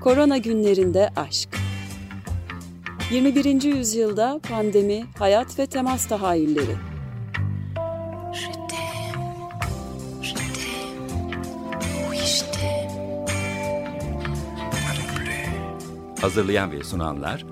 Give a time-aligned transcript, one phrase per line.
[0.00, 1.48] Korona günlerinde aşk.
[3.10, 3.62] 21.
[3.62, 6.76] yüzyılda pandemi, hayat ve temas tahayyülleri.
[16.20, 17.44] Hazırlayan ve sunanlar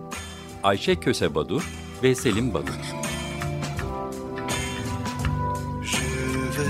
[0.62, 1.70] Ayşe Köse Badur
[2.02, 2.72] ve Selim Badur.
[5.82, 5.98] Je
[6.58, 6.68] vais,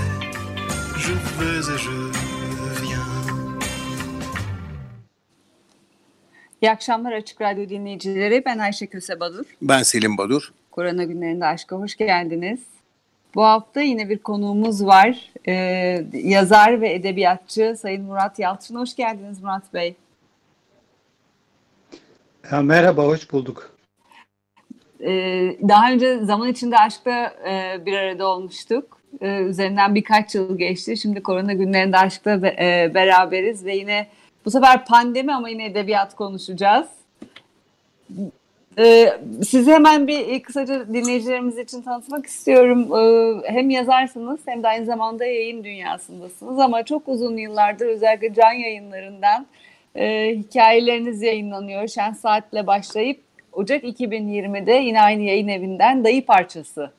[0.97, 2.08] je vais et je
[6.61, 8.45] İyi akşamlar Açık Radyo dinleyicileri.
[8.45, 9.45] Ben Ayşe Köse Badur.
[9.61, 10.53] Ben Selim Badur.
[10.71, 12.59] Korona günlerinde aşka hoş geldiniz.
[13.35, 15.31] Bu hafta yine bir konuğumuz var.
[15.47, 18.75] Ee, yazar ve edebiyatçı Sayın Murat Yalçın.
[18.75, 19.95] Hoş geldiniz Murat Bey.
[22.51, 23.71] Ya, merhaba, hoş bulduk.
[25.01, 29.01] Ee, daha önce zaman içinde aşkta e, bir arada olmuştuk.
[29.21, 30.97] Ee, üzerinden birkaç yıl geçti.
[30.97, 34.07] Şimdi korona günlerinde aşkta be, e, beraberiz ve yine
[34.49, 36.87] bu sefer pandemi ama yine edebiyat konuşacağız.
[38.79, 42.89] Ee, sizi hemen bir e, kısaca dinleyicilerimiz için tanıtmak istiyorum.
[42.95, 48.51] Ee, hem yazarsınız hem de aynı zamanda yayın dünyasındasınız ama çok uzun yıllardır özellikle can
[48.51, 49.47] yayınlarından
[49.95, 51.87] e, hikayeleriniz yayınlanıyor.
[51.87, 53.19] Şen Saat'le başlayıp
[53.51, 56.91] Ocak 2020'de yine aynı yayın evinden Dayı Parçası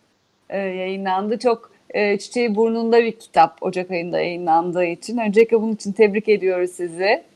[0.50, 1.38] e, yayınlandı.
[1.38, 5.18] Çok Çiçeği Burnunda bir kitap Ocak ayında yayınlandığı için.
[5.18, 7.29] Öncelikle bunun için tebrik ediyoruz sizi.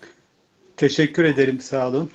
[0.76, 2.10] Teşekkür ederim, sağ olun.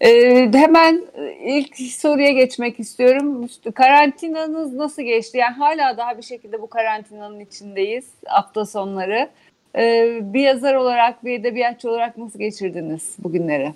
[0.00, 1.04] Ee, hemen
[1.46, 3.48] ilk soruya geçmek istiyorum.
[3.74, 5.38] Karantinanız nasıl geçti?
[5.38, 9.28] Yani hala daha bir şekilde bu karantinanın içindeyiz hafta sonları.
[9.76, 13.74] Ee, bir yazar olarak, bir edebiyatçı olarak nasıl geçirdiniz bugünleri?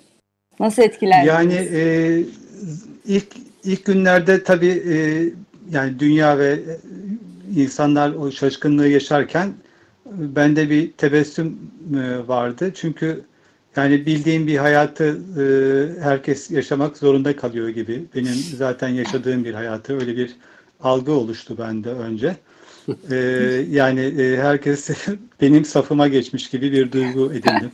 [0.59, 1.27] Nasıl etkilendiniz?
[1.27, 2.23] Yani e,
[3.05, 3.27] ilk
[3.63, 4.95] ilk günlerde tabii e,
[5.71, 6.59] yani dünya ve
[7.55, 9.53] insanlar o şaşkınlığı yaşarken
[10.05, 11.59] bende bir tebessüm
[11.95, 12.71] e, vardı.
[12.75, 13.23] Çünkü
[13.79, 15.43] yani bildiğim bir hayatı e,
[16.03, 18.03] herkes yaşamak zorunda kalıyor gibi.
[18.15, 20.35] Benim zaten yaşadığım bir hayatı öyle bir
[20.83, 22.35] algı oluştu bende önce.
[23.11, 23.15] E,
[23.69, 24.89] yani e, herkes
[25.41, 27.71] benim safıma geçmiş gibi bir duygu edindim.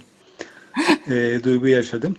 [1.10, 2.16] E, duygu yaşadım.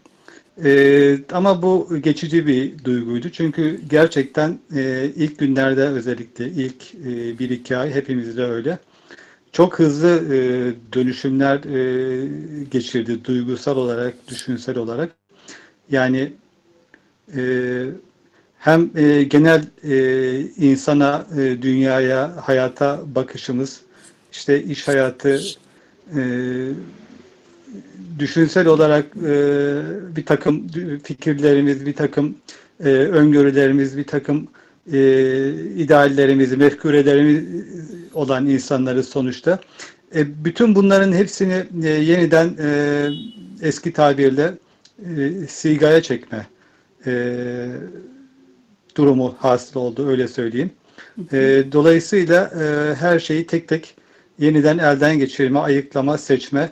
[0.65, 3.31] E, ama bu geçici bir duyguydu.
[3.31, 8.79] Çünkü gerçekten e, ilk günlerde özellikle ilk e, bir iki ay hepimizde öyle
[9.57, 10.39] çok hızlı e,
[10.95, 12.29] dönüşümler e,
[12.71, 15.13] geçirdi duygusal olarak, düşünsel olarak.
[15.91, 16.33] Yani
[17.37, 17.43] e,
[18.59, 23.81] hem e, genel e, insana, e, dünyaya, hayata bakışımız,
[24.33, 25.41] işte iş hayatı,
[26.17, 26.21] e,
[28.19, 29.37] düşünsel olarak e,
[30.17, 30.69] bir takım
[31.03, 32.37] fikirlerimiz, bir takım
[32.81, 34.49] e, öngörülerimiz, bir takım
[34.93, 34.99] e,
[35.77, 37.45] ideallerimiz, mefkurelerimiz
[38.15, 39.59] olan insanları sonuçta.
[40.15, 43.09] E, bütün bunların hepsini e, yeniden e,
[43.63, 44.55] eski tabirle
[44.99, 46.47] e, sigaya çekme
[47.07, 47.67] e,
[48.97, 50.71] durumu hasıl oldu öyle söyleyeyim.
[51.33, 53.97] E, dolayısıyla e, her şeyi tek tek
[54.39, 56.71] yeniden elden geçirme, ayıklama, seçme,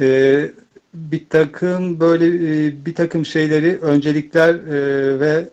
[0.00, 0.50] e,
[0.94, 5.48] bir takım böyle e, bir takım şeyleri öncelikler e, ve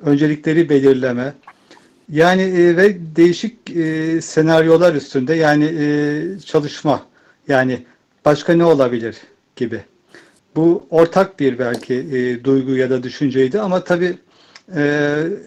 [0.00, 1.34] öncelikleri belirleme.
[2.12, 7.06] Yani e, ve değişik e, senaryolar üstünde yani e, çalışma.
[7.48, 7.86] Yani
[8.24, 9.16] başka ne olabilir
[9.56, 9.80] gibi.
[10.56, 14.18] Bu ortak bir belki e, duygu ya da düşünceydi ama tabii
[14.76, 14.82] e,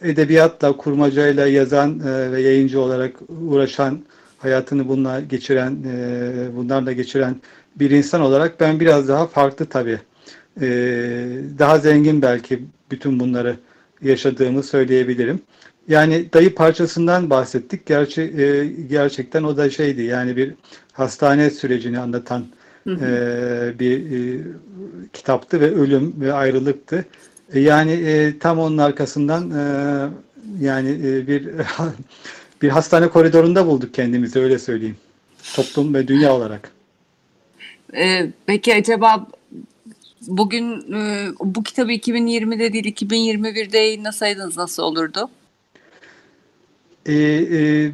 [0.01, 3.15] edebiyatla, kurmacayla yazan e, ve yayıncı olarak
[3.47, 4.05] uğraşan,
[4.37, 7.35] hayatını bununla geçiren, e, bunlarla geçiren
[7.75, 9.99] bir insan olarak ben biraz daha farklı tabii.
[10.61, 10.67] E,
[11.59, 13.55] daha zengin belki bütün bunları
[14.01, 15.41] yaşadığımı söyleyebilirim.
[15.87, 17.85] Yani dayı parçasından bahsettik.
[17.85, 20.53] Gerçi e, gerçekten o da şeydi yani bir
[20.93, 22.45] hastane sürecini anlatan
[22.83, 23.05] hı hı.
[23.05, 24.43] E, bir e,
[25.13, 27.05] kitaptı ve ölüm ve ayrılıktı.
[27.53, 29.63] E, yani e, tam onun arkasından e,
[30.65, 31.49] yani e, bir
[32.61, 34.97] bir hastane koridorunda bulduk kendimizi öyle söyleyeyim.
[35.55, 36.71] Toplum ve dünya olarak.
[37.97, 39.27] E, peki acaba
[40.27, 45.29] bugün e, bu kitabı 2020'de değil 2021'de yayınlasaydınız nasıl olurdu?
[47.05, 47.91] E, e,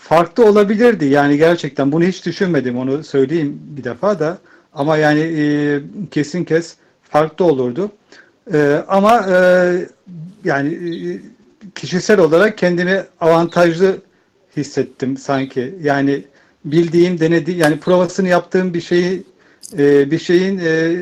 [0.00, 4.38] farklı olabilirdi yani gerçekten bunu hiç düşünmedim onu söyleyeyim bir defa da
[4.72, 5.80] ama yani e,
[6.10, 7.90] kesin kes farklı olurdu.
[8.52, 9.36] E, ama e,
[10.44, 11.20] yani e,
[11.74, 14.00] kişisel olarak kendimi avantajlı
[14.56, 15.74] hissettim sanki.
[15.82, 16.24] Yani
[16.64, 19.22] bildiğim, denediğim, yani provasını yaptığım bir şeyi
[19.78, 20.96] e, bir şeyin e,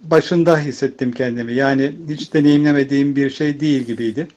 [0.00, 1.54] başında hissettim kendimi.
[1.54, 4.28] Yani hiç deneyimlemediğim bir şey değil gibiydi.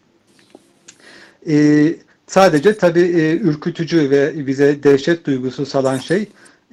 [1.50, 1.56] E,
[2.28, 6.28] sadece tabii e, ürkütücü ve bize dehşet duygusu salan şey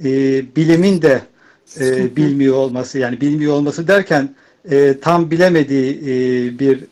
[0.05, 0.06] e,
[0.56, 1.23] bilimin de
[1.81, 4.35] e, bilmiyor olması yani bilmiyor olması derken
[4.71, 6.85] e, tam bilemediği e, bir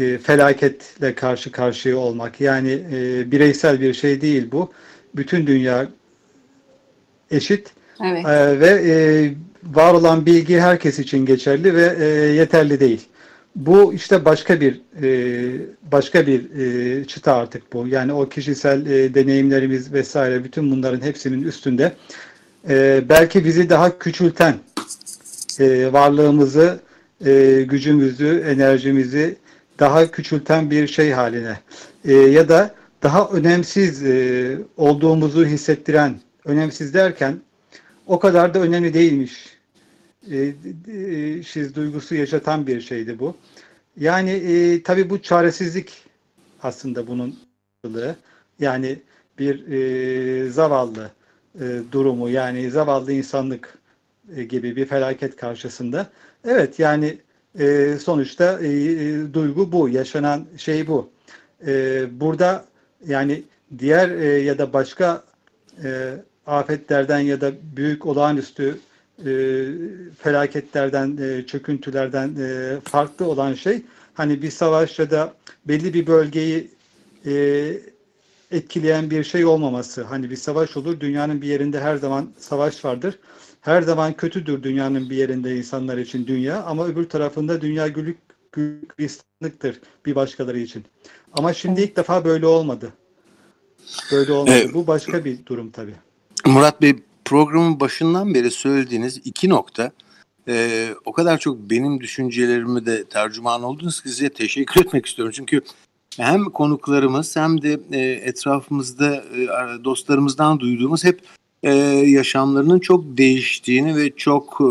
[0.00, 2.40] e, felaketle karşı karşıya olmak.
[2.40, 4.72] Yani e, bireysel bir şey değil bu.
[5.16, 5.88] Bütün dünya
[7.30, 7.70] eşit
[8.04, 8.26] evet.
[8.26, 8.94] e, ve e,
[9.64, 12.04] var olan bilgi herkes için geçerli ve e,
[12.34, 13.00] yeterli değil.
[13.56, 15.08] Bu işte başka bir e,
[15.92, 17.88] başka bir e, çıta artık bu.
[17.88, 21.92] Yani o kişisel e, deneyimlerimiz vesaire bütün bunların hepsinin üstünde
[22.68, 24.54] e, belki bizi daha küçülten
[25.60, 26.80] e, varlığımızı,
[27.26, 29.36] e, gücümüzü, enerjimizi
[29.78, 31.58] daha küçülten bir şey haline
[32.04, 37.40] e, ya da daha önemsiz e, olduğumuzu hissettiren, önemsiz derken
[38.06, 39.53] o kadar da önemli değilmiş
[40.30, 40.54] e,
[40.88, 43.36] e, şiz duygusu yaşatan bir şeydi bu.
[43.96, 45.92] Yani e, tabii bu çaresizlik
[46.62, 47.38] aslında bunun
[48.60, 48.98] yani
[49.38, 51.10] bir e, zavallı
[51.60, 53.78] e, durumu yani zavallı insanlık
[54.36, 56.10] e, gibi bir felaket karşısında.
[56.44, 57.18] Evet yani
[57.58, 61.10] e, sonuçta e, e, duygu bu, yaşanan şey bu.
[61.66, 62.64] E, burada
[63.06, 63.42] yani
[63.78, 65.24] diğer e, ya da başka
[65.84, 66.14] e,
[66.46, 68.78] afetlerden ya da büyük olağanüstü
[69.18, 69.66] e,
[70.22, 73.82] felaketlerden, e, çöküntülerden e, farklı olan şey
[74.14, 75.34] hani bir savaş ya da
[75.68, 76.70] belli bir bölgeyi
[77.26, 77.32] e,
[78.50, 80.02] etkileyen bir şey olmaması.
[80.02, 83.18] Hani bir savaş olur, dünyanın bir yerinde her zaman savaş vardır.
[83.60, 88.18] Her zaman kötüdür dünyanın bir yerinde insanlar için dünya ama öbür tarafında dünya gülük,
[88.52, 90.84] gülük gülistanlıktır bir başkaları için.
[91.32, 92.92] Ama şimdi ilk defa böyle olmadı.
[94.12, 94.54] Böyle olmadı.
[94.54, 94.74] Evet.
[94.74, 95.94] Bu başka bir durum tabii.
[96.46, 99.92] Murat Bey programın başından beri söylediğiniz iki nokta
[100.48, 105.32] e, o kadar çok benim düşüncelerimi de tercüman oldunuz ki size teşekkür etmek istiyorum.
[105.36, 105.60] Çünkü
[106.16, 111.20] hem konuklarımız hem de e, etrafımızda e, dostlarımızdan duyduğumuz hep
[111.62, 111.72] e,
[112.06, 114.64] yaşamlarının çok değiştiğini ve çok e,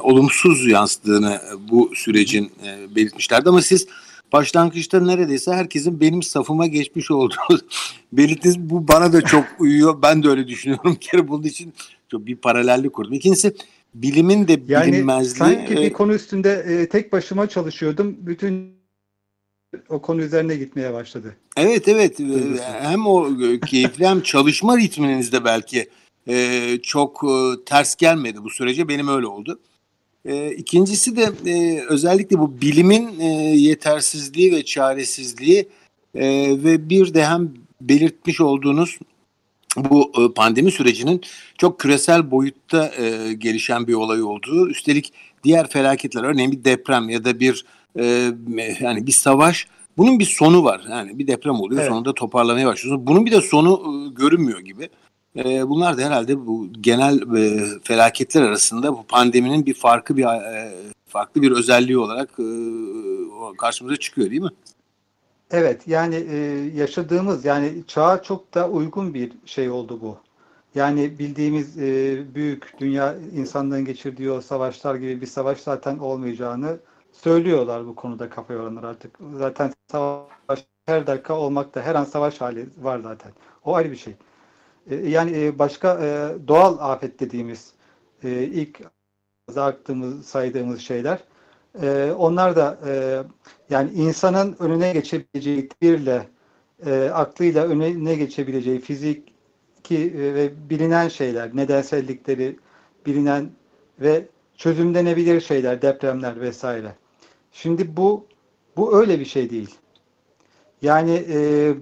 [0.00, 1.40] olumsuz yansıdığını
[1.70, 3.48] bu sürecin e, belirtmişlerdi.
[3.48, 3.86] Ama siz
[4.34, 7.34] başlangıçta neredeyse herkesin benim safıma geçmiş olduğu
[8.12, 8.58] belirttiniz.
[8.58, 10.02] Bu bana da çok uyuyor.
[10.02, 10.94] Ben de öyle düşünüyorum.
[11.00, 11.72] Kere bunun için
[12.10, 13.12] çok bir paralellik kurdum.
[13.12, 13.54] İkincisi
[13.94, 15.50] bilimin de bilinmezliği.
[15.50, 18.16] Yani sanki bir konu üstünde e, tek başıma çalışıyordum.
[18.18, 18.74] Bütün
[19.88, 21.36] o konu üzerine gitmeye başladı.
[21.56, 22.18] Evet evet
[22.80, 23.28] hem o
[23.66, 25.88] keyifli hem çalışma ritminizde belki
[26.28, 29.60] e, çok e, ters gelmedi bu sürece benim öyle oldu.
[30.24, 33.26] E, ikincisi de e, özellikle bu bilimin e,
[33.56, 35.68] yetersizliği ve çaresizliği
[36.14, 36.24] e,
[36.64, 37.50] ve bir de hem
[37.80, 38.98] belirtmiş olduğunuz
[39.76, 41.20] bu e, pandemi sürecinin
[41.58, 45.12] çok küresel boyutta e, gelişen bir olay olduğu, üstelik
[45.44, 47.64] diğer felaketler, örneğin bir deprem ya da bir
[47.98, 48.04] e,
[48.80, 49.66] yani bir savaş,
[49.96, 50.80] bunun bir sonu var.
[50.90, 51.90] Yani bir deprem oluyor, evet.
[51.90, 53.06] sonunda toparlamaya başlıyorsunuz.
[53.06, 54.88] Bunun bir de sonu e, görünmüyor gibi.
[55.36, 60.72] E, bunlar da herhalde bu genel e, felaketler arasında bu pandeminin bir farkı bir e,
[61.06, 62.46] farklı bir özelliği olarak e,
[63.58, 64.50] karşımıza çıkıyor değil mi?
[65.50, 66.36] Evet yani e,
[66.74, 70.16] yaşadığımız yani çağa çok da uygun bir şey oldu bu.
[70.74, 76.78] Yani bildiğimiz e, büyük dünya insanlığın geçirdiği o savaşlar gibi bir savaş zaten olmayacağını
[77.12, 79.18] söylüyorlar bu konuda kafa yoranlar artık.
[79.38, 83.32] Zaten savaş her dakika olmakta, her an savaş hali var zaten.
[83.64, 84.14] O ayrı bir şey.
[84.90, 87.72] E, yani e, başka e, doğal afet dediğimiz
[88.22, 88.80] ilk
[89.56, 91.24] aktığımız, saydığımız şeyler
[92.16, 92.78] onlar da
[93.70, 96.26] yani insanın önüne geçebileceği birle
[97.12, 102.56] aklıyla önüne geçebileceği fiziki e, ve bilinen şeyler, nedensellikleri
[103.06, 103.50] bilinen
[104.00, 106.94] ve çözümlenebilir şeyler, depremler vesaire.
[107.52, 108.26] Şimdi bu
[108.76, 109.74] bu öyle bir şey değil.
[110.82, 111.24] Yani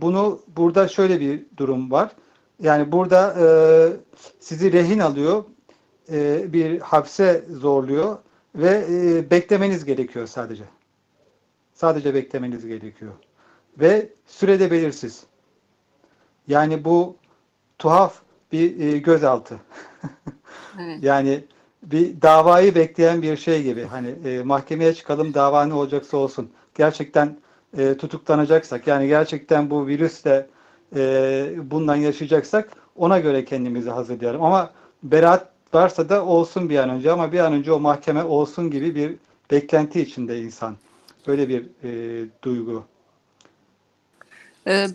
[0.00, 2.10] bunu burada şöyle bir durum var.
[2.60, 3.46] Yani burada e,
[4.40, 5.44] sizi rehin alıyor,
[6.12, 8.18] e, bir hapse zorluyor
[8.54, 10.64] ve e, beklemeniz gerekiyor sadece.
[11.74, 13.12] Sadece beklemeniz gerekiyor.
[13.80, 15.22] Ve sürede belirsiz.
[16.48, 17.16] Yani bu
[17.78, 19.60] tuhaf bir e, gözaltı.
[20.80, 21.02] evet.
[21.02, 21.44] Yani
[21.82, 23.84] bir davayı bekleyen bir şey gibi.
[23.84, 26.50] Hani e, mahkemeye çıkalım dava ne olacaksa olsun.
[26.74, 27.36] Gerçekten
[27.78, 30.46] e, tutuklanacaksak yani gerçekten bu virüsle
[30.96, 34.42] e, bundan yaşayacaksak ona göre kendimizi hazırlayalım.
[34.42, 34.70] Ama
[35.02, 38.94] beraat varsa da olsun bir an önce ama bir an önce o mahkeme olsun gibi
[38.94, 39.14] bir
[39.50, 40.76] beklenti içinde insan.
[41.26, 42.84] Böyle bir e, duygu.
[44.66, 44.86] Ee,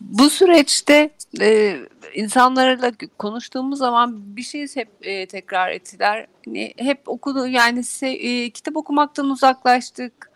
[0.00, 1.10] bu süreçte
[1.40, 1.76] e,
[2.14, 6.26] insanlarla konuştuğumuz zaman bir şey hep e, tekrar ettiler.
[6.44, 10.30] Hani hep okudu yani e, kitap okumaktan uzaklaştık.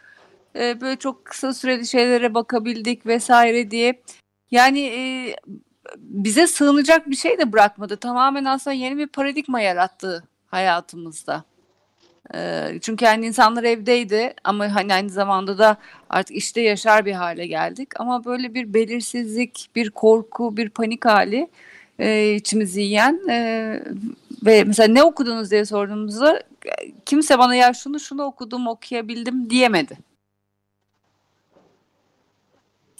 [0.56, 4.00] E, böyle çok kısa süreli şeylere bakabildik vesaire diye.
[4.50, 5.34] Yani e,
[5.96, 7.96] bize sığınacak bir şey de bırakmadı.
[7.96, 11.44] Tamamen aslında yeni bir paradigma yarattı hayatımızda.
[12.34, 15.76] Ee, çünkü yani insanlar evdeydi ama hani aynı zamanda da
[16.10, 18.00] artık işte yaşar bir hale geldik.
[18.00, 21.48] Ama böyle bir belirsizlik, bir korku, bir panik hali
[21.98, 23.80] e, içimizi yiyen e,
[24.46, 26.42] ve mesela ne okudunuz diye sorduğumuzda
[27.06, 30.09] kimse bana ya şunu şunu okudum okuyabildim diyemedi.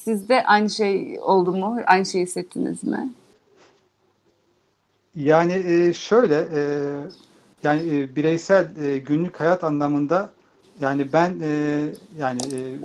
[0.05, 1.79] Sizde aynı şey oldu mu?
[1.87, 3.13] Aynı şeyi hissettiniz mi?
[5.17, 6.63] Yani e, şöyle e,
[7.63, 10.31] yani e, bireysel e, günlük hayat anlamında
[10.81, 11.83] yani ben e,
[12.19, 12.79] yani e,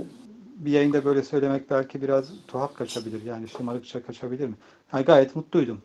[0.57, 4.55] bir yayında böyle söylemek belki biraz tuhaf kaçabilir yani şımarıkça kaçabilir mi?
[4.93, 5.81] Yani gayet mutluydum.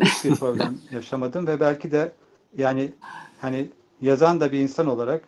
[0.00, 2.12] Hiçbir problem yaşamadım ve belki de
[2.56, 2.92] yani
[3.40, 3.68] hani
[4.00, 5.22] yazan da bir insan olarak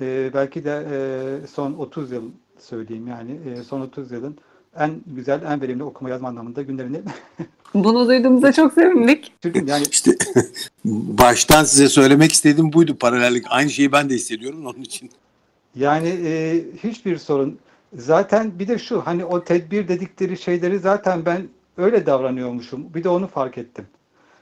[0.00, 4.38] e, belki de e, son 30 yıl söyleyeyim yani e, son 30 yılın
[4.78, 7.00] en güzel, en verimli okuma yazma anlamında günlerini
[7.74, 9.32] Bunu duyduğumuza çok sevindik.
[9.66, 10.10] yani İşte
[10.84, 13.44] baştan size söylemek istediğim buydu paralellik.
[13.48, 15.10] Aynı şeyi ben de hissediyorum onun için.
[15.74, 17.58] Yani e, hiçbir sorun.
[17.96, 22.94] Zaten bir de şu hani o tedbir dedikleri şeyleri zaten ben öyle davranıyormuşum.
[22.94, 23.86] Bir de onu fark ettim.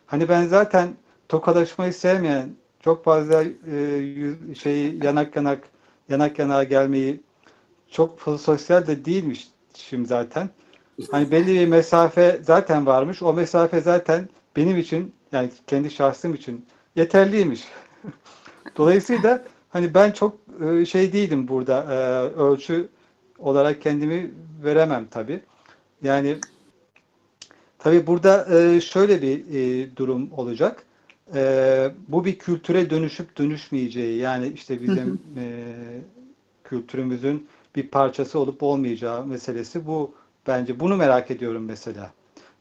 [0.06, 0.88] Hani ben zaten
[1.28, 2.48] tokalaşmayı sevmeyen,
[2.80, 5.58] çok fazla e, yüz, şeyi yanak yanak
[6.08, 7.20] yanak yanağa gelmeyi
[7.90, 9.04] çok sosyal de
[9.74, 10.50] değilmişim zaten.
[11.10, 13.22] Hani belli bir mesafe zaten varmış.
[13.22, 17.64] O mesafe zaten benim için yani kendi şahsım için yeterliymiş.
[18.76, 21.96] Dolayısıyla hani ben çok e, şey değilim burada e,
[22.40, 22.88] ölçü
[23.38, 24.30] olarak kendimi
[24.64, 25.40] veremem tabi.
[26.02, 26.36] Yani
[27.78, 30.84] tabi burada e, şöyle bir durum olacak.
[32.08, 35.20] Bu bir kültüre dönüşüp dönüşmeyeceği yani işte bizim
[36.64, 40.14] kültürümüzün bir parçası olup olmayacağı meselesi bu
[40.46, 40.80] bence.
[40.80, 42.10] Bunu merak ediyorum mesela.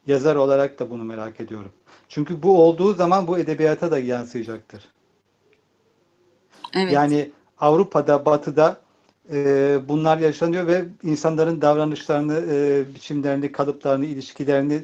[0.07, 1.71] Yazar olarak da bunu merak ediyorum.
[2.09, 4.87] Çünkü bu olduğu zaman bu edebiyata da yansıyacaktır.
[6.75, 6.93] Evet.
[6.93, 8.81] Yani Avrupa'da, Batı'da
[9.33, 14.83] e, bunlar yaşanıyor ve insanların davranışlarını, e, biçimlerini, kalıplarını, ilişkilerini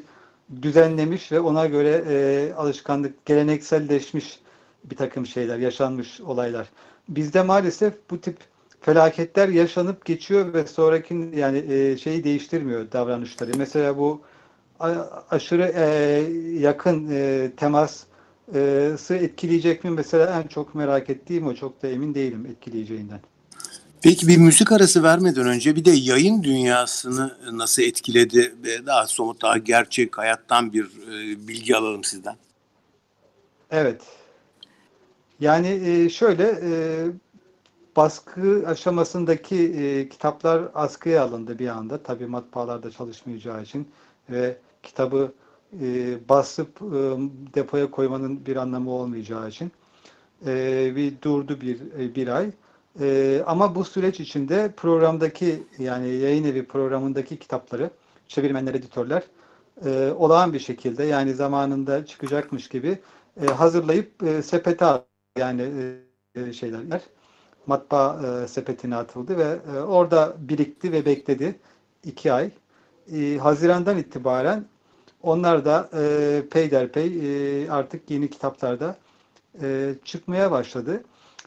[0.62, 4.40] düzenlemiş ve ona göre e, alışkanlık, gelenekselleşmiş
[4.84, 6.68] bir takım şeyler, yaşanmış olaylar.
[7.08, 8.36] Bizde maalesef bu tip
[8.80, 13.50] felaketler yaşanıp geçiyor ve sonraki yani e, şeyi değiştirmiyor davranışları.
[13.56, 14.20] Mesela bu
[15.30, 15.84] aşırı e,
[16.58, 19.90] yakın e, teması etkileyecek mi?
[19.90, 23.20] Mesela en çok merak ettiğim o çok da emin değilim etkileyeceğinden.
[24.02, 28.54] Peki bir müzik arası vermeden önce bir de yayın dünyasını nasıl etkiledi?
[28.86, 32.36] Daha somut, daha gerçek hayattan bir e, bilgi alalım sizden.
[33.70, 34.02] Evet.
[35.40, 36.72] Yani e, şöyle e,
[37.96, 42.02] baskı aşamasındaki e, kitaplar askıya alındı bir anda.
[42.02, 43.88] Tabii matbaalarda çalışmayacağı için
[44.30, 45.32] ve kitabı
[45.80, 46.98] e, basıp e,
[47.54, 49.72] depoya koymanın bir anlamı olmayacağı için
[50.46, 52.50] e, bir durdu bir e, bir ay.
[53.00, 57.90] E, ama bu süreç içinde programdaki yani yayın evi programındaki kitapları
[58.28, 59.22] çevirmenler, editörler
[59.84, 62.98] e, olağan bir şekilde yani zamanında çıkacakmış gibi
[63.42, 64.86] e, hazırlayıp e, sepete
[65.38, 65.62] yani
[66.36, 67.00] e, şeyler
[67.66, 71.58] matbaa e, sepetine atıldı ve e, orada birikti ve bekledi
[72.04, 72.50] iki ay.
[73.12, 74.64] E, Haziran'dan itibaren
[75.22, 78.96] onlar da e, peyderpey e, artık yeni kitaplarda
[79.62, 81.04] e, çıkmaya başladı.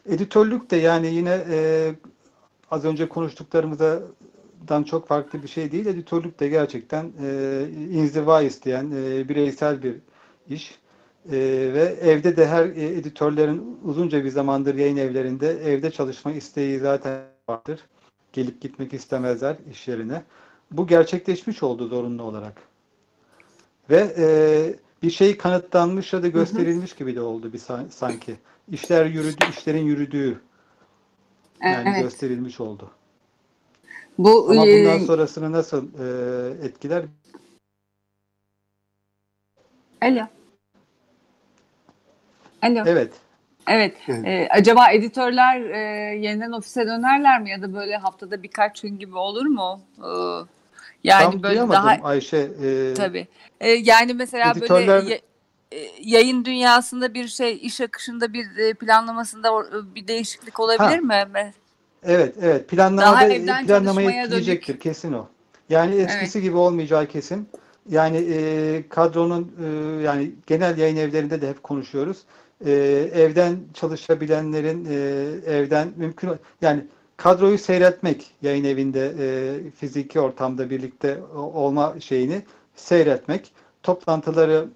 [0.10, 1.92] Editörlük de yani yine e,
[2.72, 5.86] az önce konuştuklarımızdan çok farklı bir şey değil.
[5.86, 9.96] Editörlük de gerçekten e, inziva isteyen e, bireysel bir
[10.50, 10.80] iş.
[11.26, 11.38] E,
[11.74, 17.22] ve evde de her e, editörlerin uzunca bir zamandır yayın evlerinde evde çalışma isteği zaten
[17.50, 17.80] vardır.
[18.34, 20.24] Gelip gitmek istemezler iş yerine.
[20.72, 22.54] Bu gerçekleşmiş oldu zorunlu olarak.
[23.90, 24.28] Ve e,
[25.04, 27.00] bir şey kanıtlanmış ya da gösterilmiş hı hı.
[27.00, 28.36] gibi de oldu bir sanki.
[28.72, 30.42] İşler yürüdü, işlerin yürüdüğü
[31.64, 32.04] yani evet.
[32.04, 32.92] gösterilmiş oldu.
[34.18, 37.06] Bu Ama bundan sonrasını nasıl e, etkiler?
[40.02, 40.39] Alo.
[42.62, 42.84] Alo.
[42.86, 43.12] Evet.
[43.68, 43.94] Evet.
[44.08, 44.26] evet.
[44.26, 45.80] Ee, acaba editörler e,
[46.18, 49.82] yeniden ofise dönerler mi ya da böyle haftada birkaç gün gibi olur mu?
[49.98, 50.10] Ee,
[51.04, 52.38] yani Tam böyle daha Ayşe.
[52.38, 53.28] E, tabii.
[53.62, 54.88] E, yani mesela editörler...
[54.88, 55.22] böyle
[55.72, 59.50] e, yayın dünyasında bir şey iş akışında bir e, planlamasında
[59.96, 61.26] bir değişiklik olabilir ha.
[61.26, 61.54] mi?
[62.04, 62.70] Evet, evet.
[62.70, 64.82] Planlamada planlamayı etkileyecektir dönük.
[64.82, 65.28] kesin o.
[65.70, 66.48] Yani eskisi evet.
[66.48, 67.50] gibi olmayacağı kesin.
[67.90, 69.66] Yani e, kadronun e,
[70.04, 72.18] yani genel yayın evlerinde de hep konuşuyoruz.
[72.66, 72.72] E,
[73.14, 74.96] evden çalışabilenlerin e,
[75.54, 76.30] evden mümkün
[76.62, 76.86] yani
[77.18, 82.44] kadroyu seyretmek yayın evinde e, fiziki ortamda birlikte olma şeyini
[82.76, 83.52] seyretmek,
[83.84, 84.68] toplantıları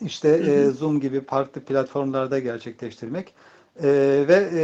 [0.00, 3.34] işte e, Zoom gibi farklı platformlarda gerçekleştirmek.
[3.82, 3.88] E,
[4.28, 4.62] ve e,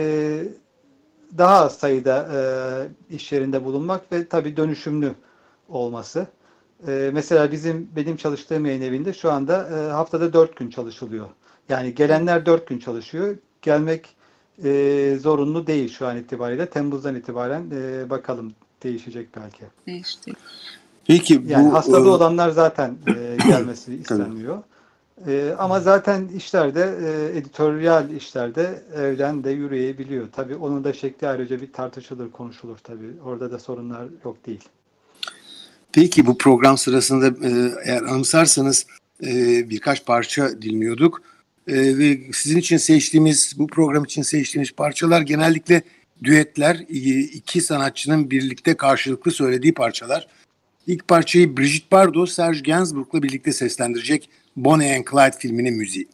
[1.39, 2.29] daha az sayıda
[3.11, 5.15] e, iş yerinde bulunmak ve tabii dönüşümlü
[5.69, 6.27] olması.
[6.89, 11.29] E, mesela bizim benim çalıştığım yayın evinde şu anda e, haftada dört gün çalışılıyor.
[11.69, 13.37] Yani gelenler dört gün çalışıyor.
[13.63, 14.09] Gelmek
[14.65, 16.67] e, zorunlu değil şu an itibariyle.
[16.67, 19.65] Temmuz'dan itibaren e, bakalım değişecek belki.
[19.87, 20.33] Değişti.
[21.07, 24.59] Peki Yani bu hastalığı e, olanlar zaten e, gelmesi istenmiyor.
[25.27, 30.29] E, ama zaten işlerde, e, editoryal işlerde evden de yürüyebiliyor.
[30.33, 33.13] Tabii onun da şekli ayrıca bir tartışılır, konuşulur tabii.
[33.25, 34.69] Orada da sorunlar yok değil.
[35.93, 38.87] Peki bu program sırasında e, eğer anımsarsanız
[39.23, 41.23] e, birkaç parça dinliyorduk.
[41.69, 45.83] E, ve sizin için seçtiğimiz, bu program için seçtiğimiz parçalar genellikle
[46.25, 50.27] düetler, e, iki sanatçının birlikte karşılıklı söylediği parçalar.
[50.87, 56.09] İlk parçayı Brigitte Bardot, Serge Gainsbourg'la birlikte seslendirecek Bonnie and Clyde filminin müziği.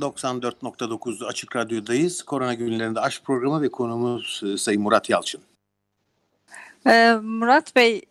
[0.00, 2.22] 94.9 Açık Radyo'dayız.
[2.22, 5.40] Korona günlerinde aşk programı ve konuğumuz e, Sayın Murat Yalçın.
[6.86, 8.02] Ee, Murat Bey,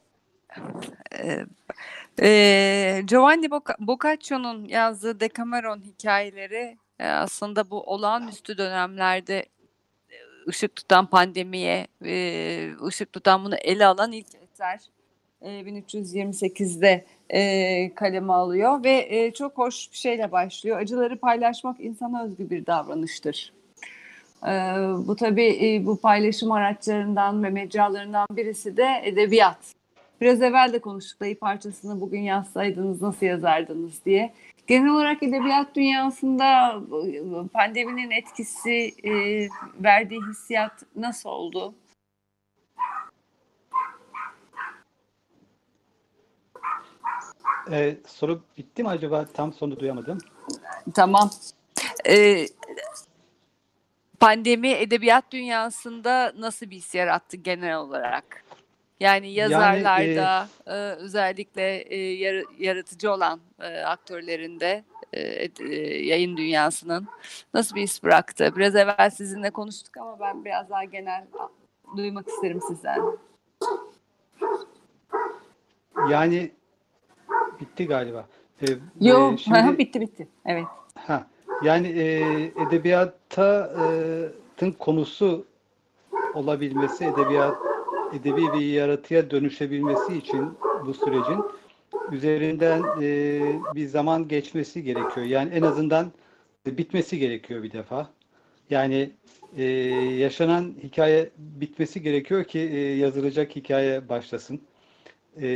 [1.19, 1.45] e,
[2.21, 9.45] e, Giovanni Boccaccio'nun yazdığı Decameron hikayeleri e, aslında bu olağanüstü dönemlerde
[10.09, 10.15] e,
[10.47, 14.79] ışık tutan pandemiye, e, ışık tutan bunu ele alan ilk eser.
[15.41, 20.77] E, 1328'de e, kaleme alıyor ve çok hoş bir şeyle başlıyor.
[20.77, 23.53] Acıları paylaşmak insana özgü bir davranıştır.
[24.47, 24.75] Ee,
[25.07, 29.82] bu tabii bu paylaşım araçlarından ve mecralarından birisi de edebiyat.
[30.23, 34.33] Biraz evvel de konuştuk dayı parçasını bugün yazsaydınız nasıl yazardınız diye.
[34.67, 36.81] Genel olarak edebiyat dünyasında
[37.53, 39.11] pandeminin etkisi, e,
[39.83, 41.75] verdiği hissiyat nasıl oldu?
[47.71, 49.25] E, soru bitti mi acaba?
[49.25, 50.17] Tam sonu duyamadım.
[50.93, 51.29] Tamam.
[52.07, 52.45] Ee,
[54.19, 58.43] pandemi edebiyat dünyasında nasıl bir his yarattı genel olarak?
[58.99, 65.21] Yani yazarlarda e, özellikle e, yar- yaratıcı olan e, aktörlerinde e,
[65.59, 65.75] e,
[66.05, 67.07] yayın dünyasının
[67.53, 68.53] nasıl bir his bıraktı?
[68.55, 71.25] Biraz evvel sizinle konuştuk ama ben biraz daha genel
[71.97, 73.01] duymak isterim sizden.
[76.09, 76.51] Yani
[77.59, 78.25] bitti galiba.
[78.61, 78.65] E,
[79.01, 80.27] Yok, e, şimdi- bitti bitti.
[80.45, 80.65] Evet.
[80.95, 81.27] Ha,
[81.63, 82.03] yani e,
[82.67, 83.85] edebiyatta e,
[84.57, 85.45] tın konusu
[86.33, 87.57] olabilmesi, edebiyat
[88.13, 91.43] edebi bir yaratıya dönüşebilmesi için bu sürecin
[92.11, 93.41] üzerinden e,
[93.75, 95.25] bir zaman geçmesi gerekiyor.
[95.25, 96.11] Yani en azından
[96.65, 98.09] bitmesi gerekiyor bir defa.
[98.69, 99.11] Yani
[99.57, 99.63] e,
[100.17, 104.61] yaşanan hikaye bitmesi gerekiyor ki e, yazılacak hikaye başlasın.
[105.41, 105.47] E,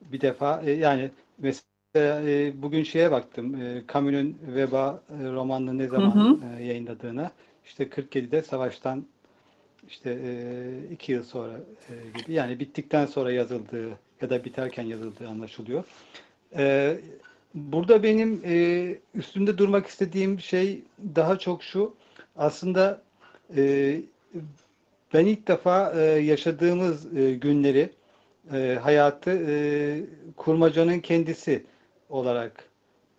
[0.00, 3.54] bir defa e, yani mesela e, bugün şeye baktım.
[3.54, 7.30] E, Camus'un Veba e, romanını ne zaman Hı e, yayınladığına.
[7.64, 9.06] İşte 47'de savaştan
[9.88, 10.32] işte e,
[10.92, 11.52] iki yıl sonra
[11.88, 13.88] e, gibi yani bittikten sonra yazıldığı
[14.22, 15.84] ya da biterken yazıldığı anlaşılıyor.
[16.56, 16.96] E,
[17.54, 20.82] burada benim e, üstünde durmak istediğim şey
[21.14, 21.94] daha çok şu
[22.36, 23.02] aslında
[23.56, 24.00] e,
[25.14, 27.90] ben ilk defa e, yaşadığımız e, günleri
[28.52, 30.00] e, hayatı e,
[30.36, 31.64] kurmacanın kendisi
[32.08, 32.68] olarak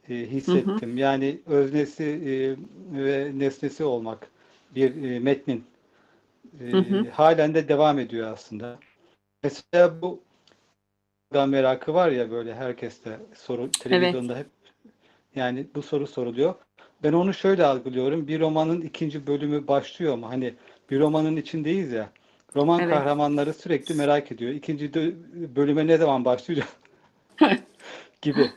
[0.09, 0.97] e, hissettim.
[0.97, 2.55] Yani öznesi e,
[2.97, 4.27] ve nesnesi olmak
[4.75, 5.63] bir e, metnin
[6.61, 7.09] e, Hı hı.
[7.11, 8.79] halen de devam ediyor aslında.
[9.43, 10.21] Mesela bu
[11.33, 14.47] da merakı var ya böyle herkeste soru televizyonda hep
[15.35, 16.55] yani bu soru soruluyor.
[17.03, 18.27] Ben onu şöyle algılıyorum.
[18.27, 20.29] Bir romanın ikinci bölümü başlıyor mu?
[20.29, 20.53] Hani
[20.91, 22.09] bir romanın içindeyiz ya.
[22.55, 22.93] Roman Evet.
[22.93, 24.51] kahramanları sürekli merak ediyor.
[24.51, 24.93] İkinci
[25.55, 26.67] bölüme ne zaman başlayacak?
[28.21, 28.51] gibi.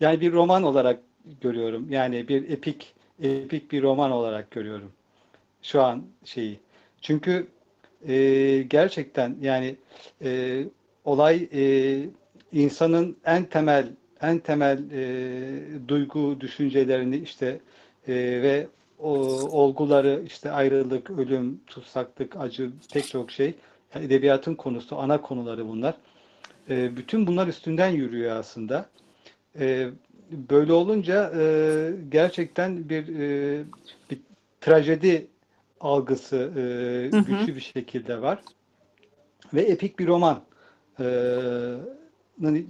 [0.00, 1.00] Yani bir roman olarak
[1.40, 1.90] görüyorum.
[1.90, 4.92] Yani bir epik epik bir roman olarak görüyorum.
[5.62, 6.60] Şu an şeyi.
[7.00, 7.46] Çünkü
[8.08, 9.76] e, gerçekten yani
[10.24, 10.62] e,
[11.04, 11.62] olay e,
[12.52, 13.88] insanın en temel
[14.22, 17.60] en temel e, duygu düşüncelerini işte
[18.08, 18.66] e, ve
[18.98, 19.10] o
[19.50, 23.54] olguları işte ayrılık, ölüm, tutsaklık, acı pek çok şey
[23.94, 25.94] edebiyatın konusu, ana konuları bunlar.
[26.70, 28.86] E, bütün bunlar üstünden yürüyor aslında.
[29.60, 29.88] E,
[30.30, 33.62] böyle olunca e, gerçekten bir, e,
[34.10, 34.18] bir
[34.60, 35.26] trajedi
[35.80, 36.60] algısı e,
[37.16, 37.24] Hı hı.
[37.24, 38.38] güçlü bir şekilde var.
[39.54, 40.42] Ve epik bir roman
[41.00, 41.04] e,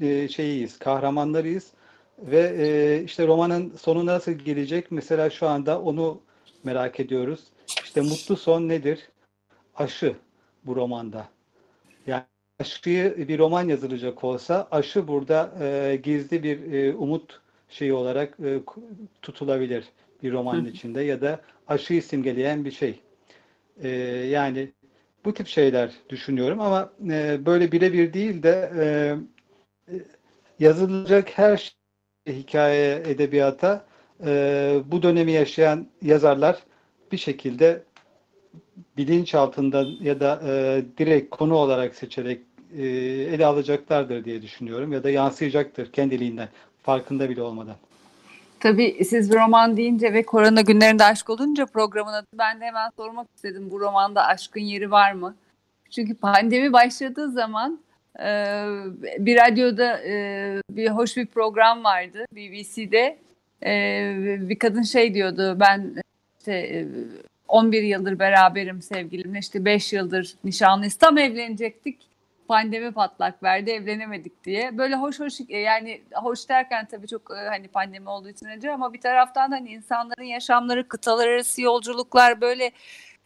[0.01, 1.73] e, şeyiyiz, kahramanlarıyız.
[2.19, 4.91] Ve e, işte romanın sonu nasıl gelecek?
[4.91, 6.21] Mesela şu anda onu
[6.65, 7.41] merak ediyoruz.
[7.85, 9.09] İşte mutlu son nedir?
[9.75, 10.17] Aşı
[10.67, 11.29] bu romanda.
[12.07, 12.23] Yani
[12.61, 18.61] aşıyı bir roman yazılacak olsa aşı burada e, gizli bir e, umut şeyi olarak e,
[19.23, 19.85] tutulabilir
[20.23, 23.01] bir romanın içinde ya da aşıyı simgeleyen bir şey.
[23.83, 23.89] E,
[24.29, 24.73] yani
[25.25, 28.85] bu tip şeyler düşünüyorum ama e, böyle birebir değil de e,
[30.59, 31.57] yazılacak her
[32.27, 33.87] şey hikaye, edebiyata
[34.27, 36.63] e, bu dönemi yaşayan yazarlar
[37.13, 37.83] bir şekilde
[38.97, 42.41] bilinç altında ya da e, direkt konu olarak seçerek
[42.77, 42.87] e,
[43.35, 46.49] ele alacaklardır diye düşünüyorum ya da yansıyacaktır kendiliğinden
[46.83, 47.77] farkında bile olmadan.
[48.61, 53.27] Tabii siz roman deyince ve korona günlerinde aşk olunca programın adı ben de hemen sormak
[53.37, 53.71] istedim.
[53.71, 55.37] Bu romanda aşkın yeri var mı?
[55.91, 57.81] Çünkü pandemi başladığı zaman
[58.21, 58.65] e,
[59.19, 63.19] bir radyoda e, bir hoş bir program vardı BBC'de.
[63.65, 65.95] E, bir kadın şey diyordu ben
[66.39, 66.87] işte
[67.49, 71.99] 11 yıldır beraberim sevgilimle işte 5 yıldır nişanlıyız tam evlenecektik
[72.49, 74.79] pandemi patlak verdi evlenemedik diye.
[74.79, 79.01] Böyle hoş hoş yani hoş derken tabii çok hani pandemi olduğu için acı ama bir
[79.01, 82.71] taraftan hani insanların yaşamları kıtalar arası yolculuklar böyle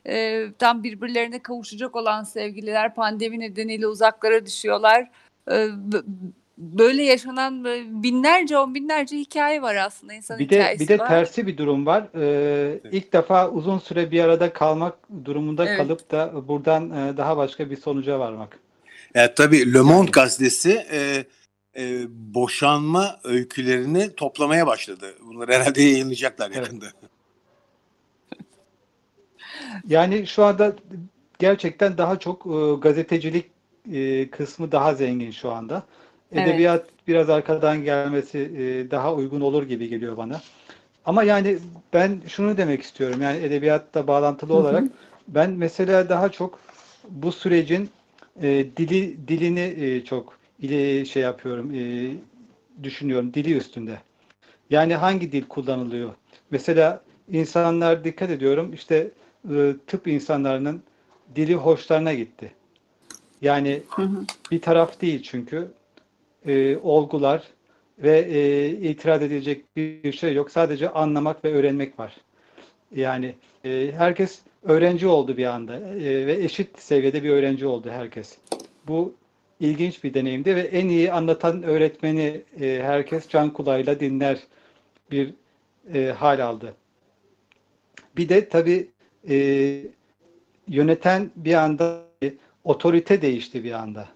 [0.06, 5.11] e, tam birbirlerine kavuşacak olan sevgililer pandemi nedeniyle uzaklara düşüyorlar.
[5.50, 5.68] E,
[6.58, 7.64] böyle yaşanan
[8.02, 11.08] binlerce on binlerce hikaye var aslında insan bir de, hikayesi Bir de var.
[11.08, 12.04] tersi bir durum var.
[12.14, 12.80] Ee.
[12.92, 15.76] İlk defa uzun süre bir arada kalmak durumunda evet.
[15.76, 18.58] kalıp da buradan e, daha başka bir sonuca varmak.
[19.14, 21.25] Evet tabii Le Monde gazetesi e,
[21.77, 25.14] e, boşanma öykülerini toplamaya başladı.
[25.27, 26.85] Bunları herhalde yayınlayacaklar yakında.
[26.85, 26.94] Evet.
[29.88, 30.77] Yani şu anda
[31.38, 33.46] gerçekten daha çok e, gazetecilik
[33.92, 35.83] e, kısmı daha zengin şu anda.
[36.33, 37.09] Edebiyat evet.
[37.09, 40.40] biraz arkadan gelmesi e, daha uygun olur gibi geliyor bana.
[41.05, 41.59] Ama yani
[41.92, 43.22] ben şunu demek istiyorum.
[43.22, 44.85] Yani edebiyatla bağlantılı olarak
[45.29, 46.59] ben mesela daha çok
[47.09, 47.90] bu sürecin
[48.42, 51.75] e, dili dilini e, çok ile şey yapıyorum.
[51.75, 52.11] E,
[52.83, 53.99] düşünüyorum dili üstünde.
[54.71, 56.14] Yani hangi dil kullanılıyor?
[56.51, 59.11] Mesela insanlar dikkat ediyorum işte
[59.51, 60.83] e, tıp insanlarının
[61.37, 62.53] dili hoşlarına gitti.
[63.42, 64.25] Yani hı hı.
[64.51, 65.68] bir taraf değil çünkü
[66.47, 67.42] e, olgular
[67.99, 70.51] ve e, itiraz edilecek bir şey yok.
[70.51, 72.16] Sadece anlamak ve öğrenmek var.
[72.95, 78.38] Yani e, herkes öğrenci oldu bir anda e, ve eşit seviyede bir öğrenci oldu herkes.
[78.88, 79.14] Bu
[79.61, 84.38] ilginç bir deneyimdi ve en iyi anlatan öğretmeni e, herkes can kulağıyla dinler
[85.11, 85.35] bir
[85.94, 86.75] e, hal aldı.
[88.16, 88.90] Bir de tabii
[89.29, 89.37] e,
[90.68, 94.09] yöneten bir anda e, otorite değişti bir anda.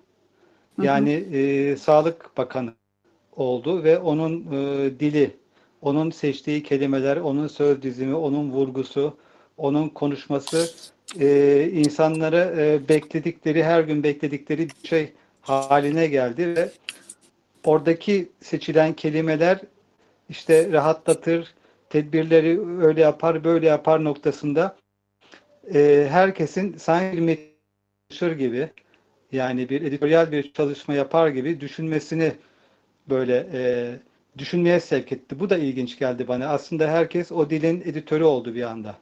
[0.82, 2.72] Yani e, Sağlık Bakanı
[3.36, 5.36] oldu ve onun e, dili,
[5.82, 9.16] onun seçtiği kelimeler, onun söz dizimi, onun vurgusu,
[9.56, 10.70] onun konuşması
[11.20, 16.70] e, insanlara e, bekledikleri, her gün bekledikleri bir şey haline geldi ve
[17.64, 19.60] oradaki seçilen kelimeler
[20.28, 21.54] işte rahatlatır,
[21.90, 24.76] tedbirleri öyle yapar, böyle yapar noktasında
[25.74, 28.70] e, herkesin sanki bir gibi
[29.32, 32.32] yani bir editoryal bir çalışma yapar gibi düşünmesini
[33.08, 33.92] böyle e,
[34.38, 35.40] düşünmeye sevk etti.
[35.40, 36.48] Bu da ilginç geldi bana.
[36.48, 38.96] Aslında herkes o dilin editörü oldu bir anda.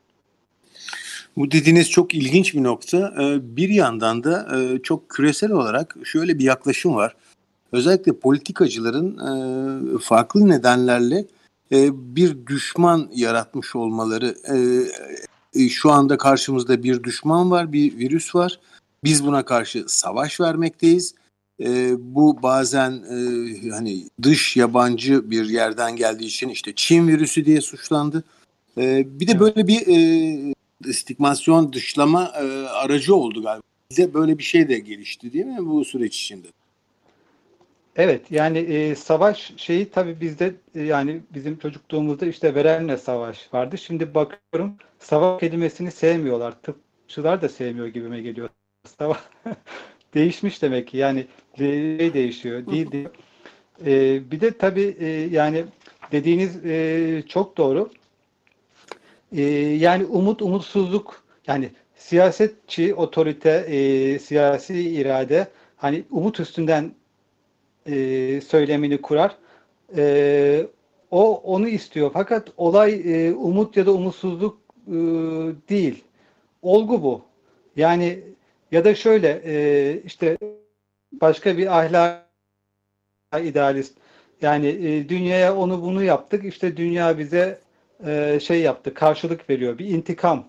[1.37, 3.15] Bu dediğiniz çok ilginç bir nokta.
[3.21, 7.17] Ee, bir yandan da e, çok küresel olarak şöyle bir yaklaşım var.
[7.73, 11.27] Özellikle politikacıların e, farklı nedenlerle
[11.73, 14.37] e, bir düşman yaratmış olmaları.
[15.71, 18.61] Şu anda karşımızda bir düşman var, bir virüs var
[19.05, 21.15] biz buna karşı savaş vermekteyiz.
[21.99, 23.03] Bu bazen
[23.71, 28.25] hani dış yabancı bir yerden geldiği için işte Çin virüsü diye suçlandı.
[28.77, 29.87] Bir de böyle bir
[30.89, 33.63] e, stigmasyon dışlama e, aracı oldu galiba.
[33.91, 36.49] Bize böyle bir şey de gelişti değil mi bu süreç içinde?
[37.97, 43.79] Evet yani e, savaş şeyi tabii bizde e, yani bizim çocukluğumuzda işte verenle savaş vardı.
[43.79, 46.55] Şimdi bakıyorum savaş kelimesini sevmiyorlar.
[46.63, 48.49] Tıpçılar da sevmiyor gibime geliyor
[48.85, 49.21] Mustafa
[50.15, 51.27] değişmiş demek ki yani
[51.59, 53.09] şey değişiyor değil değil.
[53.87, 55.65] Ee, bir de tabii e, yani
[56.13, 57.91] dediğiniz e, çok doğru.
[59.35, 59.43] E,
[59.77, 66.95] yani umut umutsuzluk yani siyasetçi otorite e, siyasi irade hani umut üstünden
[67.87, 69.37] e, söylemini kurar.
[69.97, 70.67] E,
[71.11, 74.93] o onu istiyor fakat olay e, umut ya da umutsuzluk e,
[75.69, 76.05] değil.
[76.63, 77.23] Olgu bu.
[77.77, 78.21] Yani
[78.73, 80.39] ya da şöyle e, işte
[81.13, 82.25] başka bir ahlak
[83.43, 83.95] idealist
[84.43, 87.64] yani e, dünyaya onu bunu yaptık işte dünya bize
[88.07, 90.49] e, şey yaptı karşılık veriyor bir intikam.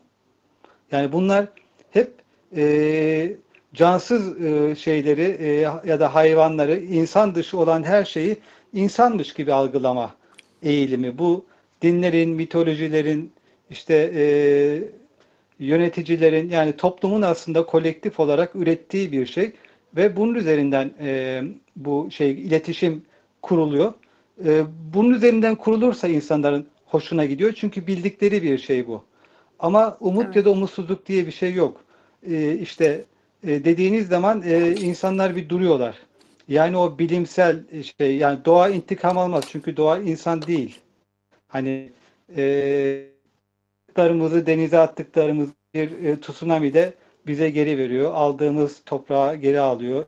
[0.91, 1.45] Yani bunlar
[1.91, 2.11] hep
[2.55, 3.35] e,
[3.73, 5.51] cansız e, şeyleri e,
[5.85, 8.37] ya da hayvanları insan dışı olan her şeyi
[8.73, 10.15] insanmış gibi algılama
[10.63, 11.17] eğilimi.
[11.17, 11.45] Bu
[11.81, 13.31] dinlerin, mitolojilerin,
[13.69, 14.25] işte e,
[15.59, 19.51] yöneticilerin yani toplumun aslında kolektif olarak ürettiği bir şey
[19.95, 21.41] ve bunun üzerinden e,
[21.75, 23.03] bu şey iletişim
[23.41, 23.93] kuruluyor.
[24.45, 29.03] E, bunun üzerinden kurulursa insanların hoşuna gidiyor çünkü bildikleri bir şey bu.
[29.59, 30.35] Ama umut Evet.
[30.35, 31.83] ya da umutsuzluk diye bir şey yok.
[32.29, 33.05] E, işte
[33.43, 35.95] e, dediğiniz zaman e, insanlar bir duruyorlar.
[36.47, 37.63] Yani o bilimsel
[37.99, 40.79] şey yani doğa intikam almaz çünkü doğa insan değil.
[41.47, 41.89] Hani
[42.37, 43.05] e,
[43.83, 46.93] attıklarımızı denize attıklarımız bir e, tsunami de
[47.27, 48.11] bize geri veriyor.
[48.13, 50.05] Aldığımız toprağı geri alıyor.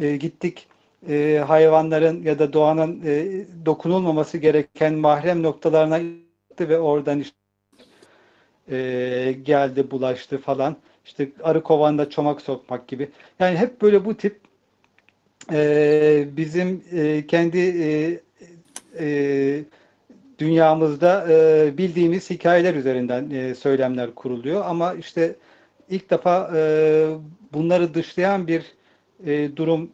[0.00, 0.68] E, gittik
[1.08, 7.36] e, hayvanların ya da doğanın e, dokunulmaması gereken mahrem noktalarına gitti ve oradan işte
[8.70, 10.76] e, geldi bulaştı falan.
[11.04, 13.10] İşte arı kovanda çomak sokmak gibi.
[13.38, 14.40] Yani hep böyle bu tip
[15.52, 18.20] e, bizim e, kendi e,
[18.98, 19.64] e,
[20.38, 24.64] dünyamızda e, bildiğimiz hikayeler üzerinden e, söylemler kuruluyor.
[24.64, 25.36] Ama işte
[25.90, 27.06] ilk defa e,
[27.52, 28.64] bunları dışlayan bir
[29.26, 29.90] e, durum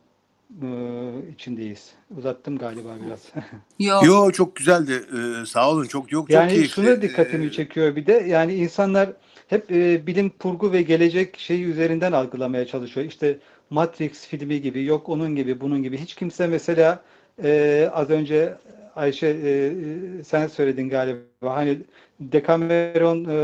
[1.32, 1.92] içindeyiz.
[2.18, 3.28] Uzattım galiba biraz.
[3.78, 4.04] Yok.
[4.06, 5.02] Yo çok güzeldi.
[5.12, 5.84] Ee, sağ olun.
[5.84, 6.68] Çok çok çok yani keyifli.
[6.68, 9.12] şunu dikkatimi Ee, çekiyor bir de yani insanlar
[9.48, 13.06] hep e, bilim kurgu ve gelecek şeyi üzerinden algılamaya çalışıyor.
[13.06, 13.38] İşte
[13.70, 15.98] Matrix filmi gibi yok onun gibi bunun gibi.
[15.98, 17.02] Hiç kimse mesela
[17.44, 18.54] e, az önce
[18.96, 21.78] Ayşe e, e, sen söyledin galiba hani
[22.20, 23.34] Decameron e,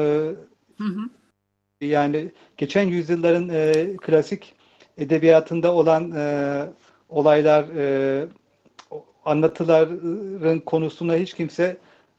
[0.79, 1.01] Hı hı.
[1.81, 4.55] yani geçen yüzyılların e, klasik
[4.99, 6.67] edebiyatında olan e,
[7.09, 8.27] olaylar, e,
[9.25, 11.77] anlatıların konusuna hiç kimse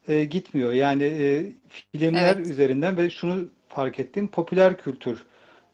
[0.07, 0.73] e, gitmiyor.
[0.73, 2.47] Yani e, filmler Evet.
[2.47, 5.23] üzerinden ve şunu fark ettim, popüler kültür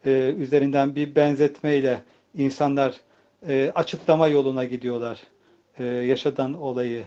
[0.06, 2.02] e, üzerinden bir benzetmeyle
[2.38, 2.96] insanlar
[3.48, 5.20] e, açıklama yoluna gidiyorlar
[5.80, 7.04] e, yaşanan olayı.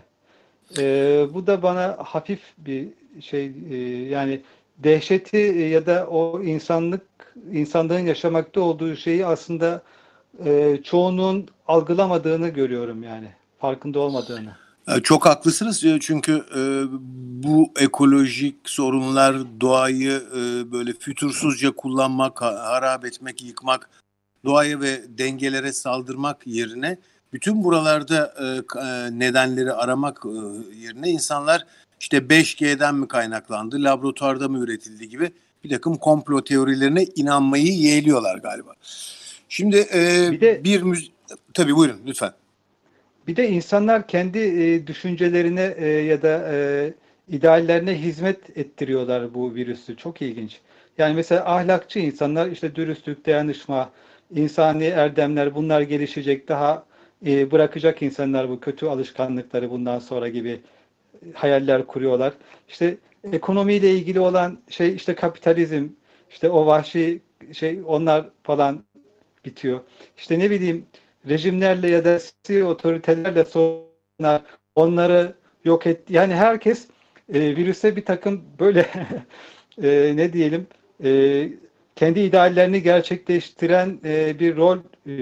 [0.77, 2.87] E, bu da bana hafif bir
[3.21, 3.77] şey e,
[4.09, 4.41] yani
[4.77, 5.37] dehşeti
[5.71, 7.01] ya da o insanlık
[7.51, 9.81] insanlığın yaşamakta olduğu şeyi aslında
[10.45, 13.27] e, çoğunun algılamadığını görüyorum yani
[13.59, 14.55] farkında olmadığını.
[14.87, 16.61] e, Çok haklısınız E, çünkü e,
[17.43, 20.21] bu ekolojik sorunlar doğayı
[20.71, 23.89] böyle fütursuzca kullanmak, ha- harap etmek, yıkmak,
[24.45, 26.97] doğaya ve dengelere saldırmak yerine
[27.33, 28.33] bütün buralarda
[29.11, 30.25] nedenleri aramak
[30.75, 31.65] yerine insanlar
[31.99, 35.31] işte 5G'den mi kaynaklandı, laboratuvarda mı üretildi gibi
[35.63, 38.73] bir takım komplo teorilerine inanmayı yeğliyorlar galiba.
[39.49, 39.77] Şimdi
[40.31, 41.11] Bir de- bir müz...
[41.53, 42.31] Tabii buyurun lütfen.
[43.27, 46.93] Bir de insanlar kendi e, düşüncelerine e, ya da e,
[47.29, 49.97] ideallerine hizmet ettiriyorlar bu virüsü.
[49.97, 50.59] Çok ilginç.
[50.97, 53.91] Yani mesela ahlakçı insanlar işte dürüstlük, dayanışma,
[54.35, 56.47] insani erdemler bunlar gelişecek.
[56.47, 56.85] Daha
[57.25, 60.61] e, bırakacak insanlar bu kötü alışkanlıkları bundan sonra gibi
[61.33, 62.33] hayaller kuruyorlar.
[62.67, 62.97] İşte
[63.31, 65.87] ekonomiyle ilgili olan şey işte kapitalizm,
[66.29, 67.21] işte o vahşi
[67.53, 68.83] şey onlar falan
[69.45, 69.79] bitiyor.
[70.17, 70.85] İşte ne bileyim
[71.29, 74.41] rejimlerle ya da siyasi otoritelerle sorunlar
[74.75, 75.35] onları
[75.65, 76.09] yok et.
[76.09, 76.87] Yani herkes
[77.33, 78.89] e, virüse bir takım böyle
[79.83, 80.67] e, ne diyelim
[81.03, 81.49] e,
[81.95, 85.13] kendi ideallerini gerçekleştiren e, bir rol e,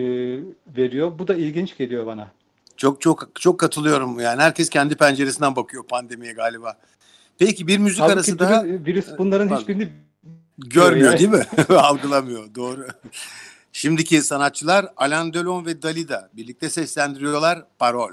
[0.77, 1.19] veriyor.
[1.19, 2.31] Bu da ilginç geliyor bana.
[2.77, 4.19] Çok çok çok katılıyorum.
[4.19, 6.77] Yani herkes kendi penceresinden bakıyor pandemiye galiba.
[7.37, 9.61] Peki bir müzik Halbuki arası daha virüs, bunların Pardon.
[9.61, 9.87] hiçbirini
[10.57, 11.45] görmüyor değil mi?
[11.69, 12.55] Algılamıyor.
[12.55, 12.87] Doğru.
[13.75, 18.11] Şimdiki sanatçılar Alain Delon ve Dalida birlikte seslendiriyorlar Parol.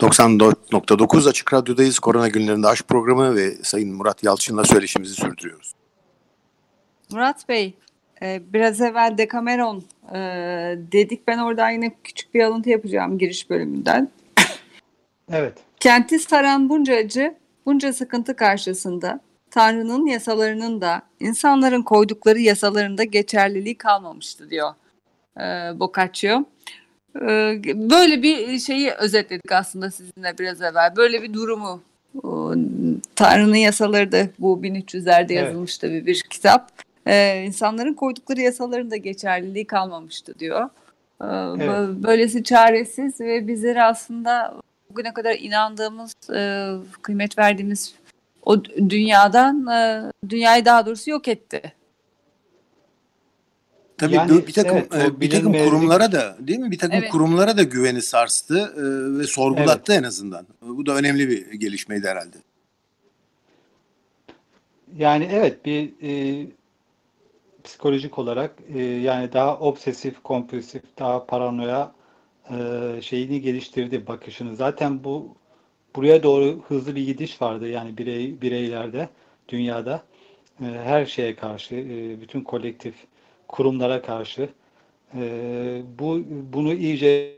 [0.00, 1.98] 94.9 Açık Radyo'dayız.
[1.98, 5.72] Korona günlerinde aşk programı ve Sayın Murat Yalçın'la söyleşimizi sürdürüyoruz.
[7.10, 7.74] Murat Bey,
[8.22, 10.18] e, biraz evvel Decameron e,
[10.92, 11.28] dedik.
[11.28, 14.08] Ben oradan yine küçük bir alıntı yapacağım giriş bölümünden.
[15.32, 15.58] evet.
[15.80, 17.34] Kenti saran bunca acı,
[17.66, 19.20] bunca sıkıntı karşısında
[19.50, 24.74] Tanrı'nın yasalarının da insanların koydukları yasalarında geçerliliği kalmamıştı diyor
[25.36, 25.42] e,
[25.80, 26.44] Boccaccio.
[27.16, 27.22] E,
[27.90, 30.96] böyle bir şeyi özetledik aslında sizinle biraz evvel.
[30.96, 31.82] Böyle bir durumu.
[32.22, 32.54] O,
[33.16, 35.44] Tanrı'nın yasaları da bu 1300'lerde Evet.
[35.46, 36.72] yazılmış tabii bir kitap.
[37.06, 40.68] E, insanların koydukları yasaların da geçerliliği kalmamıştı diyor.
[41.20, 44.54] E, bö- Böylesi çaresiz ve bizleri aslında
[44.90, 46.70] bugüne kadar inandığımız, e,
[47.02, 47.94] kıymet verdiğimiz
[48.42, 51.72] o dünyadan, e, dünyayı daha doğrusu yok etti.
[53.98, 56.70] Tabii Yani, bir, takım evet, e, bir takım kurumlara da değil mi?
[56.70, 57.10] Bir takım Evet.
[57.10, 60.46] kurumlara da güveni sarstı e, ve sorgulattı en azından.
[60.62, 62.36] Bu da önemli bir gelişmeydi herhalde.
[64.96, 66.46] Yani evet bir e,
[67.64, 71.92] psikolojik olarak e, yani daha obsesif, kompulsif, daha paranoya
[72.50, 72.56] e,
[73.02, 74.56] şeyini geliştirdi bakışını.
[74.56, 75.36] Zaten bu
[75.96, 79.08] buraya doğru hızlı bir gidiş vardı yani birey bireylerde,
[79.48, 80.02] dünyada
[80.60, 82.94] e, her şeye karşı, e, bütün kolektif
[83.48, 84.48] kurumlara karşı
[85.14, 87.36] e, bu bunu iyice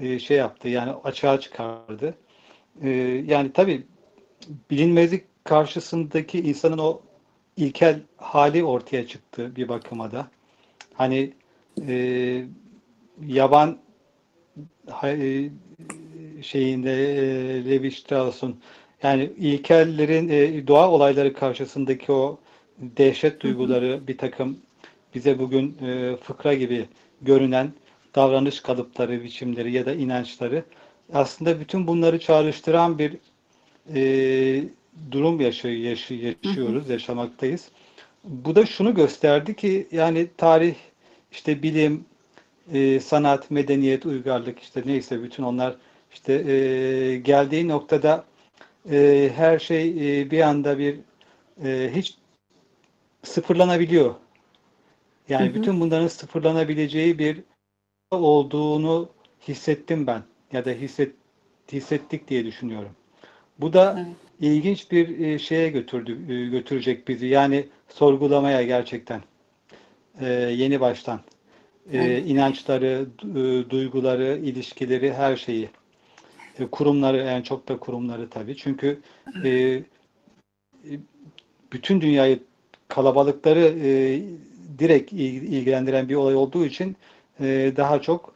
[0.00, 2.14] e, şey yaptı yani açığa çıkardı.
[2.82, 2.88] E,
[3.26, 3.86] yani tabii
[4.70, 7.00] bilinmezlik karşısındaki insanın o
[7.56, 10.28] ilkel hali ortaya çıktı bir bakıma da.
[10.94, 11.32] Hani
[11.88, 12.44] e,
[13.26, 13.78] yaban
[15.02, 15.48] e,
[16.42, 18.60] şeyinde e, Levi Strauss'un.
[19.02, 22.38] Yani ilkellerin e, doğa olayları karşısındaki o
[22.78, 24.58] dehşet duyguları bir takım
[25.14, 26.86] bize bugün e, fıkra gibi
[27.22, 27.72] görünen
[28.14, 30.64] davranış kalıpları, biçimleri ya da inançları
[31.12, 33.16] aslında bütün bunları çağrıştıran bir
[33.94, 34.64] e,
[35.10, 37.68] durum yaşıyor, yaşıyoruz, yaşamaktayız.
[38.24, 40.74] Bu da şunu gösterdi ki yani tarih,
[41.32, 42.04] işte bilim,
[42.72, 45.76] e, sanat, medeniyet, uygarlık işte neyse bütün onlar
[46.16, 48.24] işte e, geldiği noktada
[48.90, 49.88] e, her şey
[50.20, 50.96] e, bir anda bir
[51.64, 52.14] e, hiç
[53.22, 54.14] sıfırlanabiliyor.
[55.28, 55.54] Yani hı hı.
[55.54, 57.42] bütün bunların sıfırlanabileceği bir
[58.10, 59.08] olduğunu
[59.48, 61.12] hissettim ben ya da hisset
[61.72, 62.92] hissettik diye düşünüyorum.
[63.58, 64.16] Bu da evet.
[64.40, 67.26] ilginç bir e, şeye götürdü e, götürecek bizi.
[67.26, 69.22] Yani sorgulamaya gerçekten
[70.20, 71.20] e, yeni baştan
[71.92, 72.26] evet.
[72.26, 73.06] inançları,
[73.70, 75.68] duyguları, ilişkileri, her şeyi.
[76.70, 78.56] Kurumları en çok da kurumları tabii.
[78.56, 79.00] Çünkü
[81.72, 82.38] bütün dünyayı
[82.88, 83.74] kalabalıkları
[84.78, 86.96] direkt ilgilendiren bir olay olduğu için
[87.76, 88.34] daha çok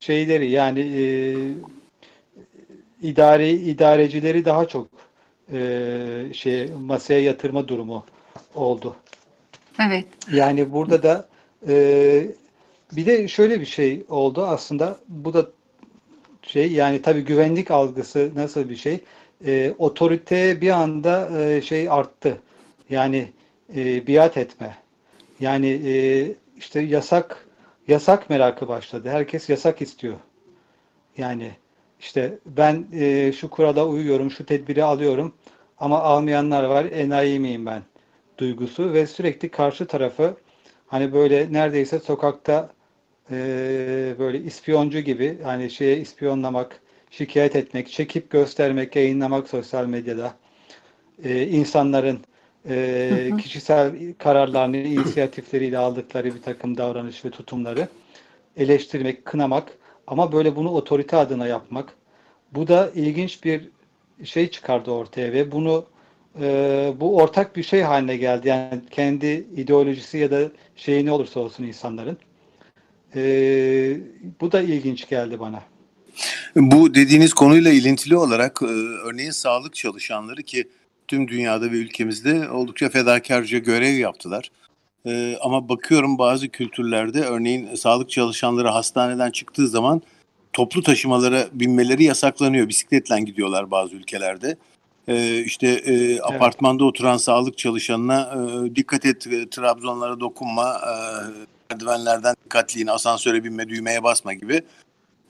[0.00, 0.80] şeyleri yani
[3.02, 4.88] idari idarecileri daha çok
[5.52, 8.04] e, şey masaya yatırma durumu
[8.54, 8.96] oldu.
[9.86, 10.06] Evet.
[10.32, 11.28] Yani burada da
[11.68, 12.26] e,
[12.96, 14.98] bir de şöyle bir şey oldu aslında.
[15.08, 15.46] Bu da
[16.42, 19.00] şey yani tabii güvenlik algısı nasıl bir şey?
[19.46, 22.38] E, otorite bir anda e, şey arttı.
[22.90, 23.32] Yani
[23.76, 24.76] e, biat etme.
[25.40, 25.94] Yani e,
[26.56, 27.46] işte yasak
[27.88, 29.08] yasak merakı başladı.
[29.08, 30.14] Herkes yasak istiyor.
[31.18, 31.50] Yani
[32.00, 35.34] işte ben e, şu kurada uyuyorum, şu tedbiri alıyorum
[35.78, 37.82] ama almayanlar var, enayi miyim ben?
[38.38, 40.36] Duygusu ve sürekli karşı tarafı
[40.86, 42.70] hani böyle neredeyse sokakta
[43.30, 50.34] e, böyle ispiyoncu gibi hani şeye ispiyonlamak, şikayet etmek, çekip göstermek, yayınlamak sosyal medyada
[51.24, 52.20] e, insanların
[52.68, 57.88] e, kişisel kararlarını, inisiyatifleriyle aldıkları bir takım davranış ve tutumları
[58.56, 59.72] eleştirmek, kınamak
[60.06, 61.94] ama böyle bunu otorite adına yapmak.
[62.52, 63.68] Bu da ilginç bir
[64.24, 65.84] şey çıkardı ortaya ve bunu
[66.40, 68.48] e, bu ortak bir şey haline geldi.
[68.48, 72.18] Yani kendi ideolojisi ya da şeyi ne olursa olsun insanların.
[73.16, 73.22] E,
[74.40, 75.62] bu da ilginç geldi bana.
[76.56, 78.66] Bu dediğiniz konuyla ilintili olarak e,
[79.04, 80.68] örneğin sağlık çalışanları ki
[81.08, 84.50] tüm dünyada ve ülkemizde oldukça fedakarca görev yaptılar.
[85.06, 90.02] Ee, ama bakıyorum bazı kültürlerde örneğin sağlık çalışanları hastaneden çıktığı zaman
[90.52, 92.68] toplu taşımalara binmeleri yasaklanıyor.
[92.68, 94.56] Bisikletle gidiyorlar bazı ülkelerde.
[95.08, 96.20] Ee, işte e, evet.
[96.22, 100.94] apartmanda oturan sağlık çalışanına e, dikkat et e, Trabzonlara dokunma, e,
[101.70, 104.62] merdivenlerden dikkatliyin, asansöre binme, düğmeye basma gibi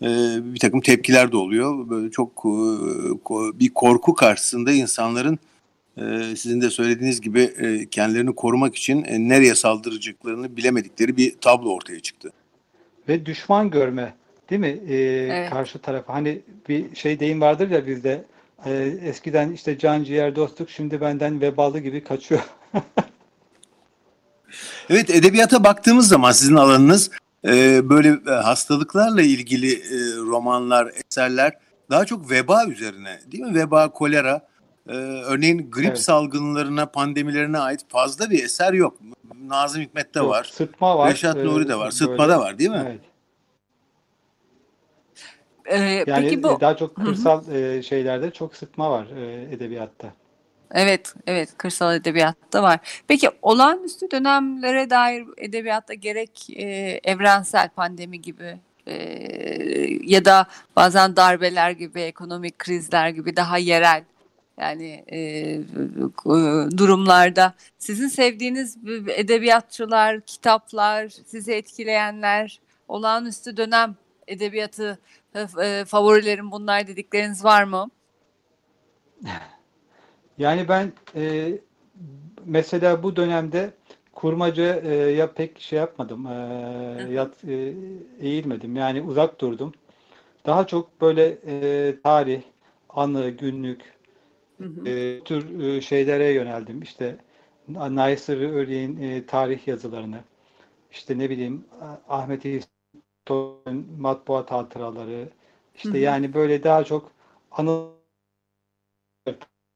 [0.02, 0.08] e,
[0.54, 1.90] bir takım tepkiler de oluyor.
[1.90, 2.58] Böyle çok e,
[3.60, 5.38] bir korku karşısında insanların
[5.96, 11.74] e, sizin de söylediğiniz gibi e, kendilerini korumak için e, nereye saldıracaklarını bilemedikleri bir tablo
[11.74, 12.32] ortaya çıktı.
[13.08, 14.14] Ve düşman görme
[14.50, 14.80] değil mi?
[14.88, 15.50] E, evet.
[15.50, 16.12] Karşı tarafı.
[16.12, 18.24] Hani bir şey deyim vardır ya bizde
[18.64, 22.40] e, eskiden işte can ciğer dostluk şimdi benden vebalı gibi kaçıyor.
[24.90, 27.10] evet edebiyata baktığımız zaman sizin alanınız
[27.44, 31.52] e, böyle e, hastalıklarla ilgili e, romanlar, eserler
[31.90, 33.54] daha çok veba üzerine değil mi?
[33.54, 34.54] Veba, kolera
[34.88, 34.92] ee,
[35.24, 35.98] örneğin grip evet.
[35.98, 38.98] salgınlarına, pandemilerine ait fazla bir eser yok.
[39.46, 40.44] Nazım Hikmet'te yok, var.
[40.52, 41.12] Sıtma var.
[41.12, 41.90] Reşat ee, Nuri de var.
[41.90, 42.84] Sıtma'da var değil mi?
[42.86, 43.00] Evet.
[45.66, 47.82] Ee, yani peki bu daha çok kırsal Hı-hı.
[47.82, 50.12] şeylerde çok sıtma var e, edebiyatta.
[50.70, 53.02] Evet, evet kırsal edebiyatta var.
[53.08, 56.64] Peki olağanüstü dönemlere dair edebiyatta gerek e,
[57.04, 58.94] evrensel pandemi gibi e,
[60.02, 60.46] ya da
[60.76, 64.04] bazen darbeler gibi, ekonomik krizler gibi daha yerel
[64.60, 65.18] yani e,
[66.78, 68.76] durumlarda sizin sevdiğiniz
[69.08, 73.96] edebiyatçılar, kitaplar, sizi etkileyenler, olağanüstü dönem
[74.26, 74.98] edebiyatı
[75.62, 77.90] e, favorilerim bunlar dedikleriniz var mı?
[80.38, 81.52] Yani ben e,
[82.46, 83.70] mesela bu dönemde
[84.12, 86.32] kurmaca e, ya pek şey yapmadım, e,
[87.12, 87.74] yat, e,
[88.20, 88.76] eğilmedim.
[88.76, 89.72] Yani uzak durdum.
[90.46, 92.42] daha çok böyle e, tarih,
[92.90, 93.94] anı, günlük
[94.58, 94.88] Hı hı.
[94.88, 96.82] e, tür e, şeylere yöneldim.
[96.82, 97.16] İşte
[97.68, 100.20] Naysır Öryeğin e, tarih yazılarını,
[100.92, 101.64] işte ne bileyim
[102.08, 105.28] Ahmet İstoğlu'nun matbuat hatıraları,
[105.74, 105.98] işte Hı hı.
[105.98, 107.10] yani böyle daha çok
[107.50, 107.88] anı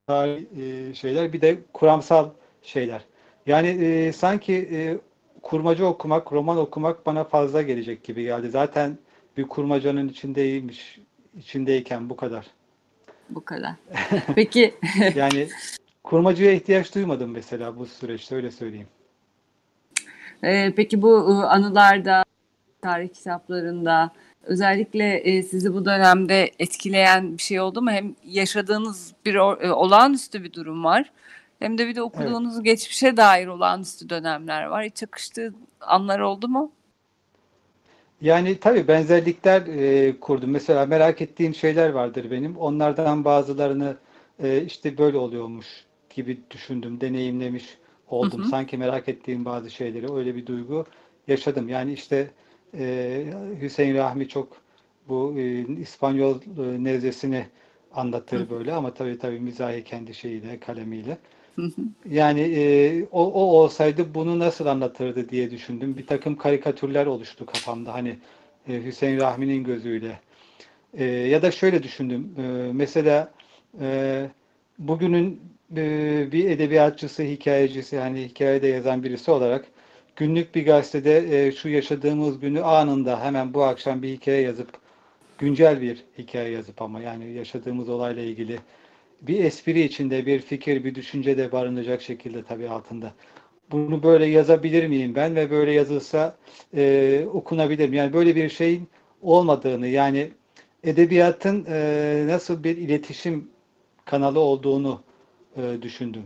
[0.09, 2.31] e, şeyler, bir de kuramsal
[2.63, 3.05] şeyler.
[3.47, 4.99] Yani e, sanki e,
[5.43, 8.51] kurmaca okumak, roman okumak bana fazla gelecek gibi geldi.
[8.51, 8.99] Zaten
[9.37, 10.99] bir kurmacanın içindeymiş,
[11.37, 12.47] içindeyken bu kadar.
[13.31, 13.73] Bu kadar.
[14.35, 14.75] Peki
[15.15, 15.49] Yani
[16.05, 18.89] kurmacaya ihtiyaç duymadım mesela bu süreçte öyle söyleyeyim.
[20.43, 22.25] e, peki bu e, anılarda,
[22.83, 24.11] tarih kitaplarında
[24.49, 27.91] özellikle e, sizi bu dönemde etkileyen bir şey oldu mu?
[27.91, 31.13] Hem yaşadığınız bir e, olağanüstü bir durum var.
[31.59, 34.85] Hem de bir de okuduğunuz geçmişe dair olağanüstü dönemler var.
[34.85, 36.73] Hiç çakıştığı anlar oldu mu?
[38.21, 40.51] Yani tabii benzerlikler e, kurdum.
[40.51, 42.57] Mesela merak ettiğim şeyler vardır benim.
[42.57, 43.97] Onlardan bazılarını
[44.43, 45.67] e, işte böyle oluyormuş
[46.11, 47.79] gibi düşündüm, deneyimlemiş
[48.09, 48.41] oldum.
[48.41, 48.49] Hı hı.
[48.49, 50.87] Sanki merak ettiğim bazı şeyleri öyle bir duygu
[51.29, 51.69] yaşadım.
[51.69, 52.31] Yani işte
[52.79, 53.25] e,
[53.61, 54.57] Hüseyin Rahmi çok
[55.09, 57.47] bu e, İspanyol e, nevzesini
[57.93, 61.19] anlatır böyle ama tabii tabii mizahi kendi şeyiyle, kalemiyle.
[61.57, 61.83] Hı hı.
[62.11, 65.97] Yani e, o, o olsaydı bunu nasıl anlatırdı diye düşündüm.
[65.97, 68.19] Bir takım karikatürler oluştu kafamda hani
[68.69, 70.21] e, Hüseyin Rahmi'nin gözüyle.
[70.95, 72.35] E, ya da şöyle düşündüm.
[72.39, 73.33] E, mesela
[73.81, 74.27] e,
[74.79, 75.41] bugünün
[75.77, 79.65] e, bir edebiyatçısı, hikayecisi, hani hikayede yazan birisi olarak
[80.19, 84.69] günlük bir gazetede e, şu yaşadığımız günü anında hemen bu akşam bir hikaye yazıp
[85.39, 88.59] güncel bir hikaye yazıp ama yani yaşadığımız olayla ilgili
[89.23, 93.13] bir espri içinde bir fikir, bir düşünce de barınacak şekilde tabii altında.
[93.71, 96.37] Bunu böyle yazabilir miyim ben ve böyle yazılsa
[96.77, 97.97] e, okunabilir mi?
[97.97, 98.89] Yani böyle bir şeyin
[99.23, 100.31] olmadığını yani
[100.85, 103.51] edebiyatın e, nasıl bir iletişim
[104.05, 105.03] kanalı olduğunu
[105.57, 106.25] e, düşündüm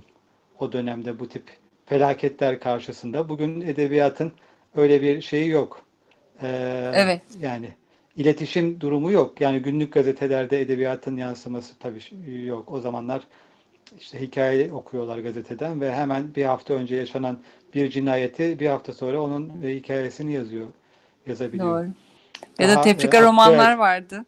[0.59, 3.29] o dönemde bu tip felaketler karşısında.
[3.29, 4.33] Bugün edebiyatın
[4.77, 5.83] öyle bir şeyi yok.
[6.43, 6.49] E,
[6.95, 7.23] Evet.
[7.41, 7.69] Yani
[8.17, 9.41] iletişim durumu yok.
[9.41, 12.01] Yani günlük gazetelerde edebiyatın yansıması tabii
[12.47, 12.73] yok.
[12.73, 13.23] O zamanlar
[13.99, 17.39] işte hikaye okuyorlar gazeteden ve hemen bir hafta önce yaşanan
[17.75, 20.67] bir cinayeti bir hafta sonra onun e, hikayesini yazıyor,
[21.27, 21.85] yazabiliyor.
[21.85, 21.93] Doğru.
[22.59, 23.79] Ya da Daha, tefrika e, romanlar aktüel.
[23.79, 24.25] vardı.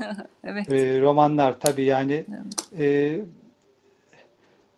[0.44, 0.72] Evet.
[0.72, 2.24] E, romanlar tabii yani
[2.78, 3.18] e,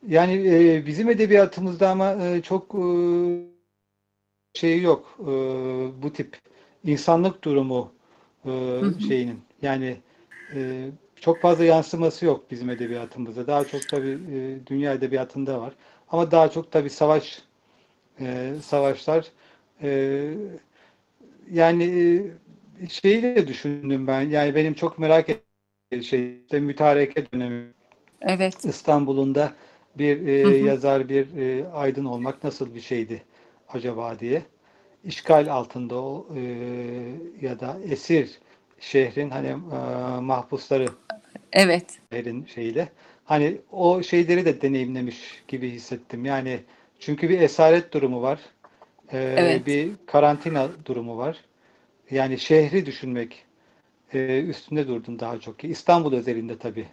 [0.09, 2.84] yani e, bizim edebiyatımızda ama e, çok e,
[4.55, 5.16] şey yok.
[5.20, 5.24] E,
[6.02, 6.36] bu tip
[6.84, 7.92] insanlık durumu
[8.46, 8.50] e,
[9.09, 9.96] şeyinin yani
[10.55, 10.88] e,
[11.20, 13.46] çok fazla yansıması yok bizim edebiyatımızda.
[13.46, 15.74] Daha çok tabii e, dünya edebiyatında var.
[16.09, 17.42] Ama daha çok tabii savaş
[18.20, 19.26] e, savaşlar
[19.82, 20.30] e,
[21.50, 21.84] yani
[22.82, 24.20] e, şeyi de düşündüm ben.
[24.20, 27.74] Yani benim çok merak ettiğim şey işte mütareke dönemi
[28.20, 28.64] Evet.
[28.64, 29.52] İstanbul'un da
[29.99, 30.64] bir e, Hı hı.
[30.66, 33.22] yazar, bir e, aydın olmak nasıl bir şeydi
[33.68, 34.42] acaba diye.
[35.05, 36.40] İşgal altında o e,
[37.40, 38.38] ya da esir
[38.80, 40.88] şehrin hani e, mahpusları
[41.53, 41.99] Evet.
[42.12, 42.88] şehrin şeyiyle
[43.24, 46.24] hani o şeyleri de deneyimlemiş gibi hissettim.
[46.24, 46.61] Yani
[47.01, 48.40] çünkü bir esaret durumu var.
[49.12, 49.66] E, Evet.
[49.66, 51.45] bir karantina durumu var.
[52.11, 53.45] Yani şehri düşünmek
[54.14, 55.64] e, üstünde durdum daha çok.
[55.64, 56.86] İstanbul özelinde tabii.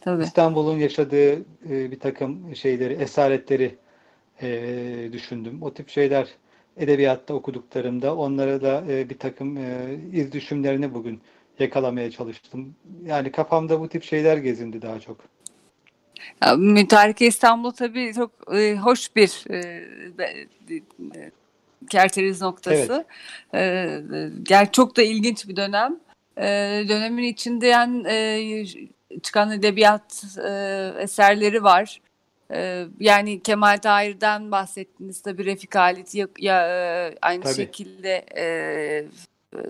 [0.00, 0.22] Tabii.
[0.22, 1.32] İstanbul'un yaşadığı
[1.70, 3.74] e, bir takım şeyleri, esaretleri
[4.42, 5.62] e, düşündüm.
[5.62, 6.28] O tip şeyler
[6.76, 11.20] edebiyatta okuduklarımda onlara da e, bir takım e, iz düşümlerini bugün
[11.58, 12.74] yakalamaya çalıştım.
[13.04, 15.18] Yani kafamda bu tip şeyler gezindi daha çok.
[16.44, 19.84] Ya, Mütareke İstanbul tabii çok e, hoş bir e,
[20.18, 20.46] be-
[21.16, 21.30] e,
[21.90, 23.04] kerteriz noktası.
[23.52, 23.64] E, e,
[24.42, 25.96] ger- çok da ilginç bir dönem.
[26.38, 26.44] E,
[26.88, 28.64] dönemin içinde yani, e,
[29.22, 32.00] çıkan edebiyat e, eserleri var.
[32.52, 37.54] E, yani Kemal Tahir'den bahsettiniz tabii Refik Halit ya, ya, e, aynı Tabii.
[37.54, 38.44] şekilde e,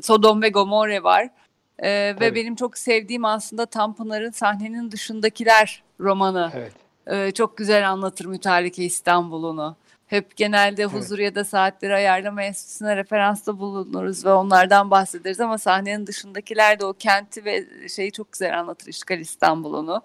[0.03, 1.31] Sodom ve Gomorre var.
[1.79, 2.35] E, ve Tabii.
[2.35, 6.53] benim çok sevdiğim aslında Tanpınar'ın Sahnenin Dışındakiler romanı.
[6.55, 6.73] Evet.
[7.07, 9.77] Ee, çok güzel anlatır Mütareke İstanbul'unu.
[10.07, 16.07] Hep genelde huzur ya da saatleri ayarlama enstitüsüne referansta bulunuruz ve onlardan bahsederiz ama sahnenin
[16.07, 20.03] dışındakiler de o kenti ve şeyi çok güzel anlatır İşgal İstanbul'unu.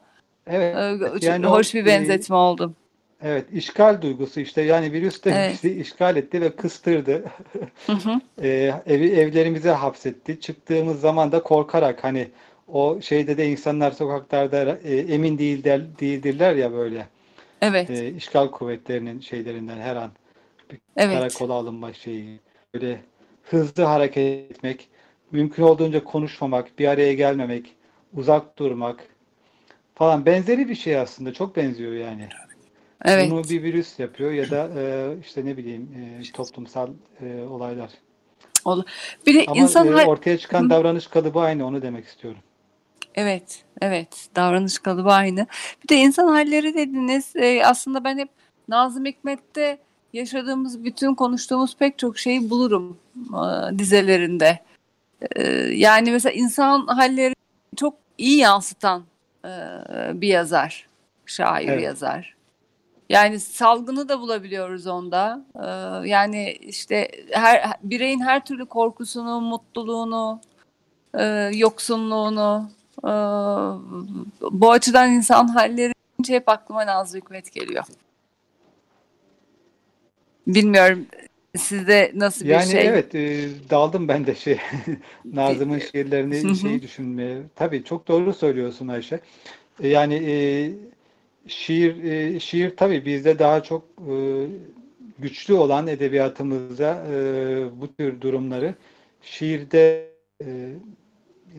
[0.47, 0.75] Evet.
[0.75, 2.73] Ee, yani o, hoş bir e, benzetme oldu.
[3.23, 5.53] Evet, işgal duygusu işte yani virüs de Evet.
[5.53, 7.23] bizi işgal etti ve kıstırdı.
[7.87, 8.21] Hı hı.
[8.41, 10.39] e, evi evlerimize hapsetti.
[10.39, 12.27] Çıktığımız zaman da korkarak hani
[12.67, 15.63] o şeyde de insanlar sokaklarda e, emin değil
[15.99, 17.07] değildirler ya böyle
[17.61, 20.11] Evet, e, işgal kuvvetlerinin şeylerinden her an
[20.71, 22.39] bir evet, karakola alınma şeyi
[22.73, 23.01] böyle
[23.43, 24.89] hızlı hareket etmek
[25.31, 27.75] mümkün olduğunca konuşmamak, bir araya gelmemek,
[28.13, 29.07] uzak durmak
[29.95, 31.33] falan benzeri bir şey aslında.
[31.33, 32.27] Çok benziyor yani.
[33.05, 33.31] Evet.
[33.31, 35.89] Bunu bir virüs yapıyor ya da e, işte ne bileyim
[36.21, 36.89] e, toplumsal
[37.21, 37.89] e, olaylar.
[39.27, 42.41] Bir de Ama insan e, ortaya çıkan davranış kalıbı aynı onu demek istiyorum.
[43.15, 44.27] Evet, evet.
[44.35, 45.47] Davranış kalıbı aynı.
[45.83, 47.35] Bir de insan halleri dediniz.
[47.35, 48.29] Ee, aslında ben hep
[48.67, 49.77] Nazım Hikmet'te
[50.13, 54.59] yaşadığımız, bütün konuştuğumuz pek çok şeyi bulurum e, dizelerinde.
[55.35, 55.43] Ee,
[55.73, 57.35] yani mesela insan halleri
[57.75, 59.03] çok iyi yansıtan
[59.45, 59.51] e,
[60.13, 60.87] bir yazar,
[61.25, 61.83] şair Evet.
[61.83, 62.35] yazar.
[63.09, 65.45] Yani salgını da bulabiliyoruz onda.
[65.55, 70.41] Ee, yani işte her bireyin her türlü korkusunu, mutluluğunu,
[71.17, 72.69] e, yoksunluğunu,
[73.03, 73.09] ee,
[74.51, 75.93] bu açıdan insan halleri
[76.27, 77.83] hep aklıma Nazım Hikmet geliyor.
[80.47, 81.05] Bilmiyorum
[81.57, 82.87] sizde nasıl bir Yani şey?
[82.87, 84.57] evet e, daldım ben de şey
[85.25, 87.41] Nazım'ın şiirlerini şeyi düşünmeye.
[87.55, 89.19] Tabii çok doğru söylüyorsun Ayşe.
[89.83, 90.35] E, Yani e,
[91.47, 94.45] şiir e, şiir tabii bizde daha çok e,
[95.19, 97.15] güçlü olan edebiyatımızda e,
[97.81, 98.75] bu tür durumları
[99.21, 100.11] şiirde
[100.45, 100.73] e,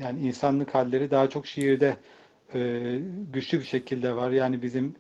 [0.01, 1.97] yani insanlık halleri daha çok şiirde
[2.55, 2.81] e,
[3.33, 4.31] güçlü bir şekilde var.
[4.31, 4.95] Yani bizim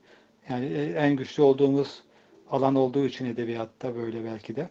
[0.49, 0.67] yani
[0.97, 2.03] en güçlü olduğumuz
[2.51, 4.69] alan olduğu için edebiyatta böyle belki de.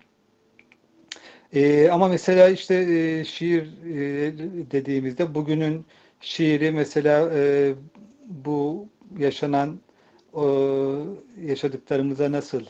[1.53, 4.33] Ee, ama mesela işte e, şiir e,
[4.71, 5.85] dediğimizde bugünün
[6.21, 7.73] şiiri mesela e,
[8.27, 9.79] bu yaşanan
[10.33, 10.43] o,
[11.41, 12.61] yaşadıklarımıza nasıl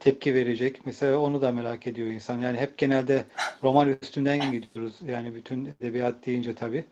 [0.00, 0.80] tepki verecek?
[0.86, 2.38] Mesela onu da merak ediyor insan.
[2.40, 3.24] Yani hep genelde
[3.62, 4.94] roman üstünden gidiyoruz.
[5.08, 6.84] Yani bütün edebiyat deyince tabii.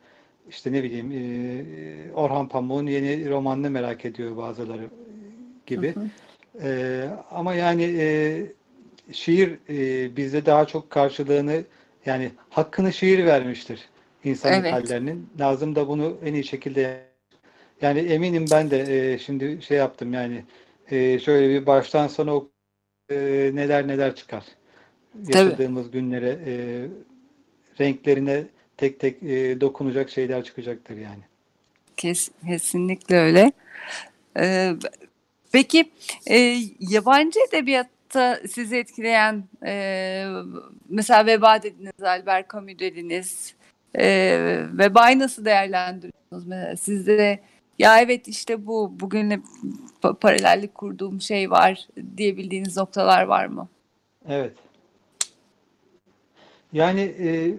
[0.48, 4.88] İşte ne bileyim e, Orhan Pamuk'un yeni romanını merak ediyor bazıları
[5.66, 5.94] gibi.
[5.94, 6.06] Hı hı.
[6.62, 8.42] Ee, ama yani e,
[9.12, 11.64] şiir e, bizde daha çok karşılığını
[12.06, 13.88] yani hakkını şiir vermiştir
[14.24, 14.72] insanlık Evet.
[14.72, 15.30] hallerinin.
[15.38, 17.00] Nazım da bunu en iyi şekilde
[17.82, 20.44] yani eminim ben de e, şimdi şey yaptım yani
[20.90, 22.50] e, şöyle bir baştan sona ok-
[23.10, 23.16] e,
[23.54, 24.44] neler neler çıkar.
[25.28, 26.54] Yaşadığımız günlere e,
[27.80, 28.44] renklerine
[28.76, 31.22] tek tek e, dokunacak şeyler çıkacaktır yani.
[31.96, 33.52] Kes, kesinlikle öyle.
[34.38, 34.72] Ee,
[35.52, 35.90] peki
[36.30, 40.26] e, yabancı edebiyatta sizi etkileyen e,
[40.88, 43.54] mesela Veba dediniz, Albert Camus dediniz.
[43.98, 44.38] E,
[44.72, 46.46] Veba'yı nasıl değerlendiriyorsunuz?
[46.46, 47.40] Mesela sizde
[47.78, 49.40] ya evet işte bu bugünle
[50.02, 53.68] pa- paralellik kurduğum şey var diyebildiğiniz noktalar var mı?
[54.28, 54.52] Evet.
[56.72, 57.54] Yani e,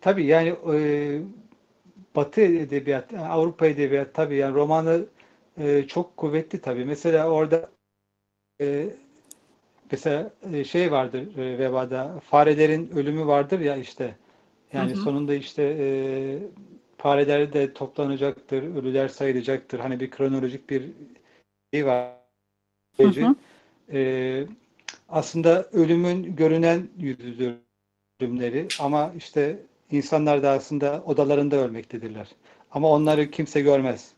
[0.00, 0.78] tabii yani e,
[2.16, 5.06] Batı edebiyat, yani Avrupa edebiyat tabii yani romanı
[5.58, 6.84] e, çok kuvvetli tabii.
[6.84, 7.70] Mesela orada
[8.60, 8.86] e,
[9.92, 14.16] mesela e, şey vardır e, Veba'da farelerin ölümü vardır ya işte.
[14.72, 15.00] Yani Hı hı.
[15.00, 15.86] sonunda işte e,
[17.04, 19.78] fareler de toplanacaktır, ölüler sayılacaktır.
[19.78, 20.82] Hani bir kronolojik bir
[21.74, 22.12] şey var.
[22.96, 23.34] Hı hı.
[23.92, 24.46] Ee,
[25.08, 27.54] aslında ölümün görünen yüzüdür
[28.20, 29.58] ölümleri ama işte
[29.90, 32.28] insanlar da aslında odalarında ölmektedirler.
[32.70, 34.12] Ama onları kimse görmez.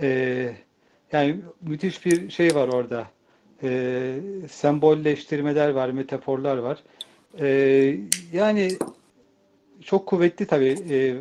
[0.00, 0.56] Ee,
[1.12, 3.06] yani müthiş bir şey var orada.
[3.62, 4.16] Ee,
[4.50, 6.82] sembolleştirmeler var, metaforlar var.
[7.38, 7.96] Ee,
[8.32, 8.68] yani
[9.84, 11.14] çok kuvvetli tabii e, e,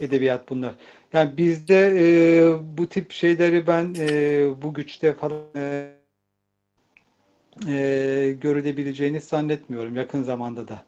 [0.00, 0.74] edebiyat bunlar.
[1.12, 5.90] Yani bizde e, bu tip şeyleri ben e, bu güçte falan e,
[7.68, 10.84] e, görülebileceğini zannetmiyorum yakın zamanda da.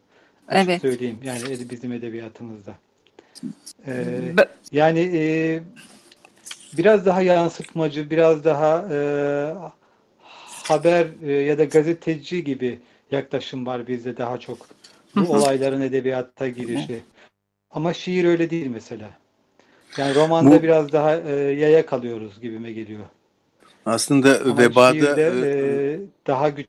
[0.51, 0.81] Evet.
[0.81, 2.75] söyleyeyim yani ed- bizim edebiyatımızda.
[3.87, 3.93] E,
[4.73, 5.61] yani e,
[6.79, 8.99] biraz daha yansıtmacı, biraz daha e,
[10.69, 12.79] haber e, ya da gazeteci gibi
[13.11, 14.69] yaklaşım var bizde daha çok.
[15.17, 17.03] Bu olayların edebiyatta girişi.
[17.71, 19.11] Ama şiir öyle değil mesela.
[19.97, 23.05] Yani romanda Bu- biraz daha e, yaya kalıyoruz gibime geliyor.
[23.87, 26.67] Aslında Ama vebada şiirde e, e, daha güç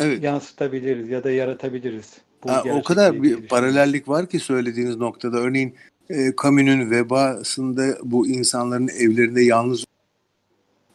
[0.00, 2.12] evet yansıtabiliriz ya da yaratabiliriz.
[2.44, 5.38] Bu Ha, o kadar bir paralellik var ki söylediğiniz noktada.
[5.38, 5.74] Örneğin
[6.10, 9.84] e, Camus'un vebasında bu insanların evlerinde yalnız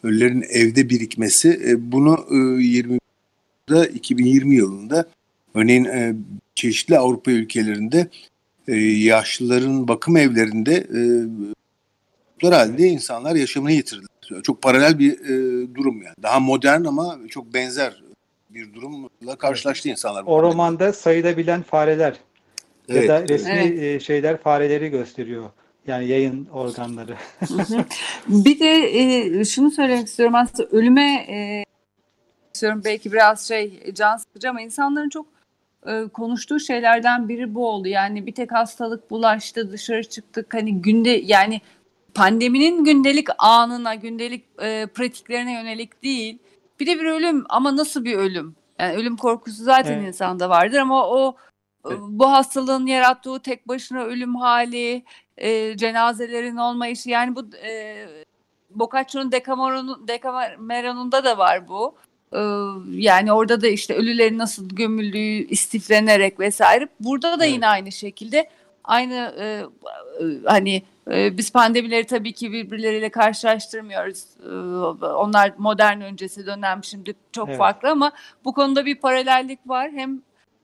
[0.03, 5.05] ölülerin evde birikmesi e, bunu e, 20'da 2020 yılında
[5.55, 6.15] örneğin e,
[6.57, 8.07] çeşitli Avrupa ülkelerinde
[8.67, 10.75] e, yaşlıların bakım evlerinde
[12.43, 14.41] e, halinde insanlar yaşamını yitirdiler.
[14.43, 16.15] Çok paralel bir e, durum yani.
[16.23, 18.03] Daha modern ama çok benzer
[18.49, 20.23] bir durumla karşılaştı insanlar.
[20.25, 22.15] O romanda sayılabilen fareler
[22.89, 24.01] Evet, ya da resmi Evet.
[24.01, 25.49] şeyler fareleri gösteriyor.
[25.87, 27.15] Yani yayın organları.
[28.27, 31.65] Bir de e, şunu söylemek istiyorum aslında ölüme e,
[32.53, 35.36] istiyorum belki biraz şey can sıkıcı ama insanların çok
[35.85, 37.87] e, konuştuğu şeylerden biri bu oldu.
[37.87, 40.53] Yani bir tek hastalık bulaştı, dışarı çıktık.
[40.53, 41.61] Hani günde yani
[42.13, 46.37] pandeminin gündelik anına, gündelik e, pratiklerine yönelik değil.
[46.79, 48.55] Bir de bir ölüm ama nasıl bir ölüm?
[48.79, 50.07] Yani ölüm korkusu zaten evet.
[50.07, 51.35] insanda vardır ama o
[51.87, 51.99] evet.
[52.01, 55.03] bu hastalığın yarattığı tek başına ölüm hali,
[55.37, 58.05] e, cenazelerin olmayışı yani bu e,
[58.69, 59.31] Boccaccio'nun
[60.07, 61.95] Decameron'unda da var bu.
[62.33, 62.39] E,
[62.91, 66.87] yani orada da işte ölülerin nasıl gömüldüğü istiflenerek vesaire.
[66.99, 67.53] Burada da evet.
[67.55, 68.49] yine aynı şekilde
[68.83, 69.65] aynı e, e,
[70.45, 74.23] hani e, biz pandemileri tabii ki birbirleriyle karşılaştırmıyoruz.
[74.45, 74.53] E,
[75.05, 77.57] onlar modern öncesi dönem şimdi çok evet.
[77.57, 78.11] farklı ama
[78.45, 79.91] bu konuda bir paralellik var.
[79.91, 80.21] Hem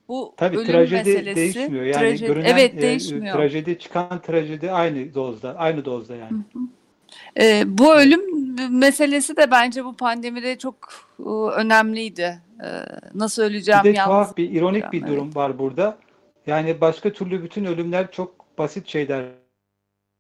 [0.07, 1.86] bu Tabii ölüm trajedi meselesi, değişmiyor.
[1.86, 3.36] Yani trajedi, görünen evet, e, değişmiyor.
[3.36, 6.32] trajedi çıkan trajedi aynı dozda, aynı dozda yani.
[6.32, 6.64] Hı hı.
[7.39, 8.22] E, bu ölüm
[8.70, 10.76] meselesi de bence bu pandemide çok
[11.20, 12.41] e, önemliydi.
[12.64, 12.68] E,
[13.14, 14.11] nasıl öleceğim bir de yalnız.
[14.11, 15.09] tuhaf bir ironik bir evet.
[15.09, 15.97] durum var burada.
[16.47, 19.26] Yani başka türlü bütün ölümler çok basit şeyler.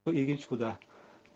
[0.07, 0.77] Bu ilginç bu da.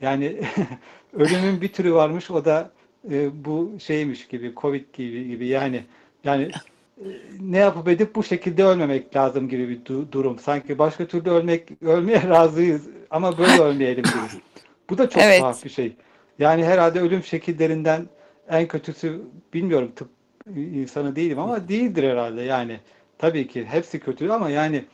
[0.02, 0.42] Yani
[1.14, 2.72] ölümün bir türü varmış o da
[3.12, 5.84] e, bu şeymiş gibi Covid gibi gibi yani
[6.24, 6.52] yani
[6.98, 7.08] e,
[7.40, 10.40] ne yapıp edip bu şekilde ölmemek lazım gibi bir du- durum.
[10.40, 14.42] Sanki başka türlü ölmek ölmeye razıyız ama böyle ölmeyelim gibi.
[14.90, 15.40] Bu da çok Evet.
[15.40, 15.96] tuhaf bir şey.
[16.40, 18.10] Yani herhalde ölüm şekillerinden
[18.50, 19.22] en kötüsü
[19.54, 20.10] bilmiyorum tıp
[20.56, 22.80] insanı değilim ama değildir herhalde yani.
[23.18, 24.86] Tabii ki hepsi kötü ama yani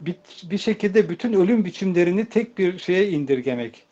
[0.00, 3.86] bir, bir şekilde bütün ölüm biçimlerini tek bir şeye indirgemek.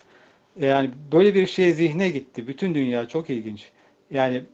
[0.61, 2.47] Yani böyle bir şey zihne gitti.
[2.47, 3.71] Bütün dünya çok ilginç.
[4.11, 4.45] Yani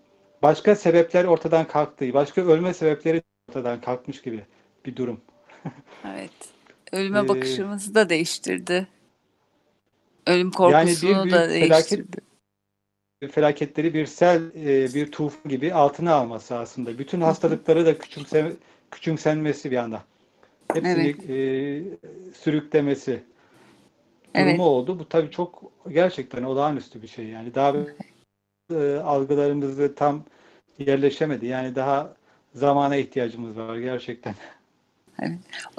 [0.43, 2.15] başka sebepler ortadan kalktı.
[2.15, 4.41] Başka ölme sebepleri ortadan kalkmış gibi
[4.87, 5.21] bir durum.
[6.05, 6.31] Evet.
[6.93, 8.87] Ölüme Ee, bakışımızı da değiştirdi.
[10.29, 12.07] Ölüm Yani korkusunu bir da büyük felaket
[13.31, 16.99] felaketleri bir sel, e, bir tufan gibi altına alması aslında.
[16.99, 18.53] Bütün hastalıkları da küçümse,
[18.91, 20.05] küçümsenmesi bir anda.
[20.73, 21.37] Hepsini e,
[22.41, 23.23] sürüklemesi
[24.35, 24.61] durumu Evet.
[24.61, 24.99] oldu.
[24.99, 27.27] Bu tabii çok gerçekten olağanüstü bir şey.
[27.27, 27.75] Yani daha
[28.75, 30.25] e, algılarımızı tam
[30.79, 31.47] yerleşemedi.
[31.47, 32.15] Yani daha
[32.55, 34.35] zamana ihtiyacımız var gerçekten.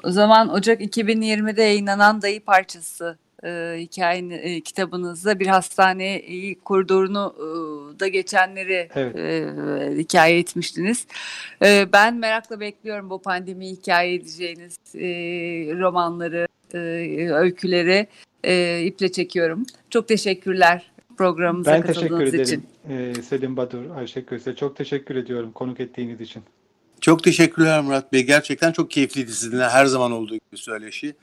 [0.04, 6.22] O zaman Ocak 2020'de yayınlanan Dayı Parçası e, hikayenin e, kitabınızda bir hastane
[6.66, 9.16] koridorunu e, da geçenleri Evet.
[9.16, 11.08] e, hikaye etmiştiniz.
[11.64, 15.08] E, ben merakla bekliyorum bu pandemi hikaye edeceğiniz e,
[15.80, 16.78] romanları, e,
[17.34, 18.08] öyküleri
[18.44, 19.66] e, iple çekiyorum.
[19.90, 22.94] Çok teşekkürler programımıza Ben teşekkür katıldığınız ederim için.
[23.20, 24.56] e, Selim Badur, Ayşe Köse.
[24.56, 26.44] Çok teşekkür ediyorum konuk ettiğiniz için.
[27.02, 28.24] Çok teşekkürler Murat Bey.
[28.24, 31.16] Gerçekten çok keyifliydi sizinle her zaman olduğu gibi söyleşi.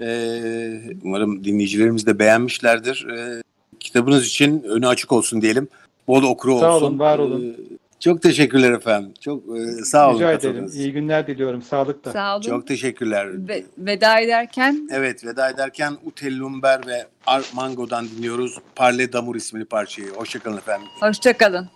[0.00, 3.06] Ee, umarım dinleyicilerimiz de beğenmişlerdir.
[3.10, 3.42] Ee,
[3.80, 5.68] kitabınız için önü açık olsun diyelim.
[6.08, 6.66] Bol okuru olsun.
[6.66, 7.50] Sağ olun, var olun.
[7.50, 7.56] Ee,
[8.00, 9.12] çok teşekkürler efendim.
[9.20, 10.16] Çok e, sağ olun.
[10.18, 10.70] Rica ederim.
[10.74, 11.62] İyi günler diliyorum.
[11.62, 12.12] Sağlıkla.
[12.12, 12.42] Sağ olun.
[12.42, 13.48] Çok teşekkürler.
[13.48, 18.58] Ve, veda ederken Evet veda ederken Utel Lumber ve Armango'dan dinliyoruz.
[18.76, 20.08] Parle Damur isimli parçayı.
[20.10, 20.88] Hoşçakalın efendim.
[21.00, 21.68] hoşçakalın.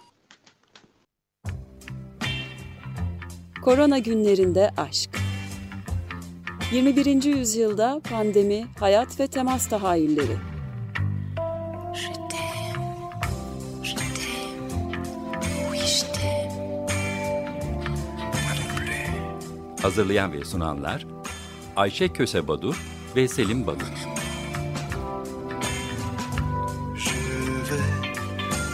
[3.64, 5.24] Korona günlerinde aşk.
[6.72, 7.24] 21.
[7.24, 10.36] yüzyılda pandemi, hayat ve temas tahayyülleri.
[19.82, 21.06] Hazırlayan ve sunanlar
[21.76, 22.82] Ayşe Köse Badur
[23.16, 23.86] ve Selim Badur.
[26.96, 27.14] Je
[27.70, 27.80] vais,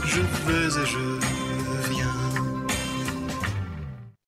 [0.06, 1.09] je vais et je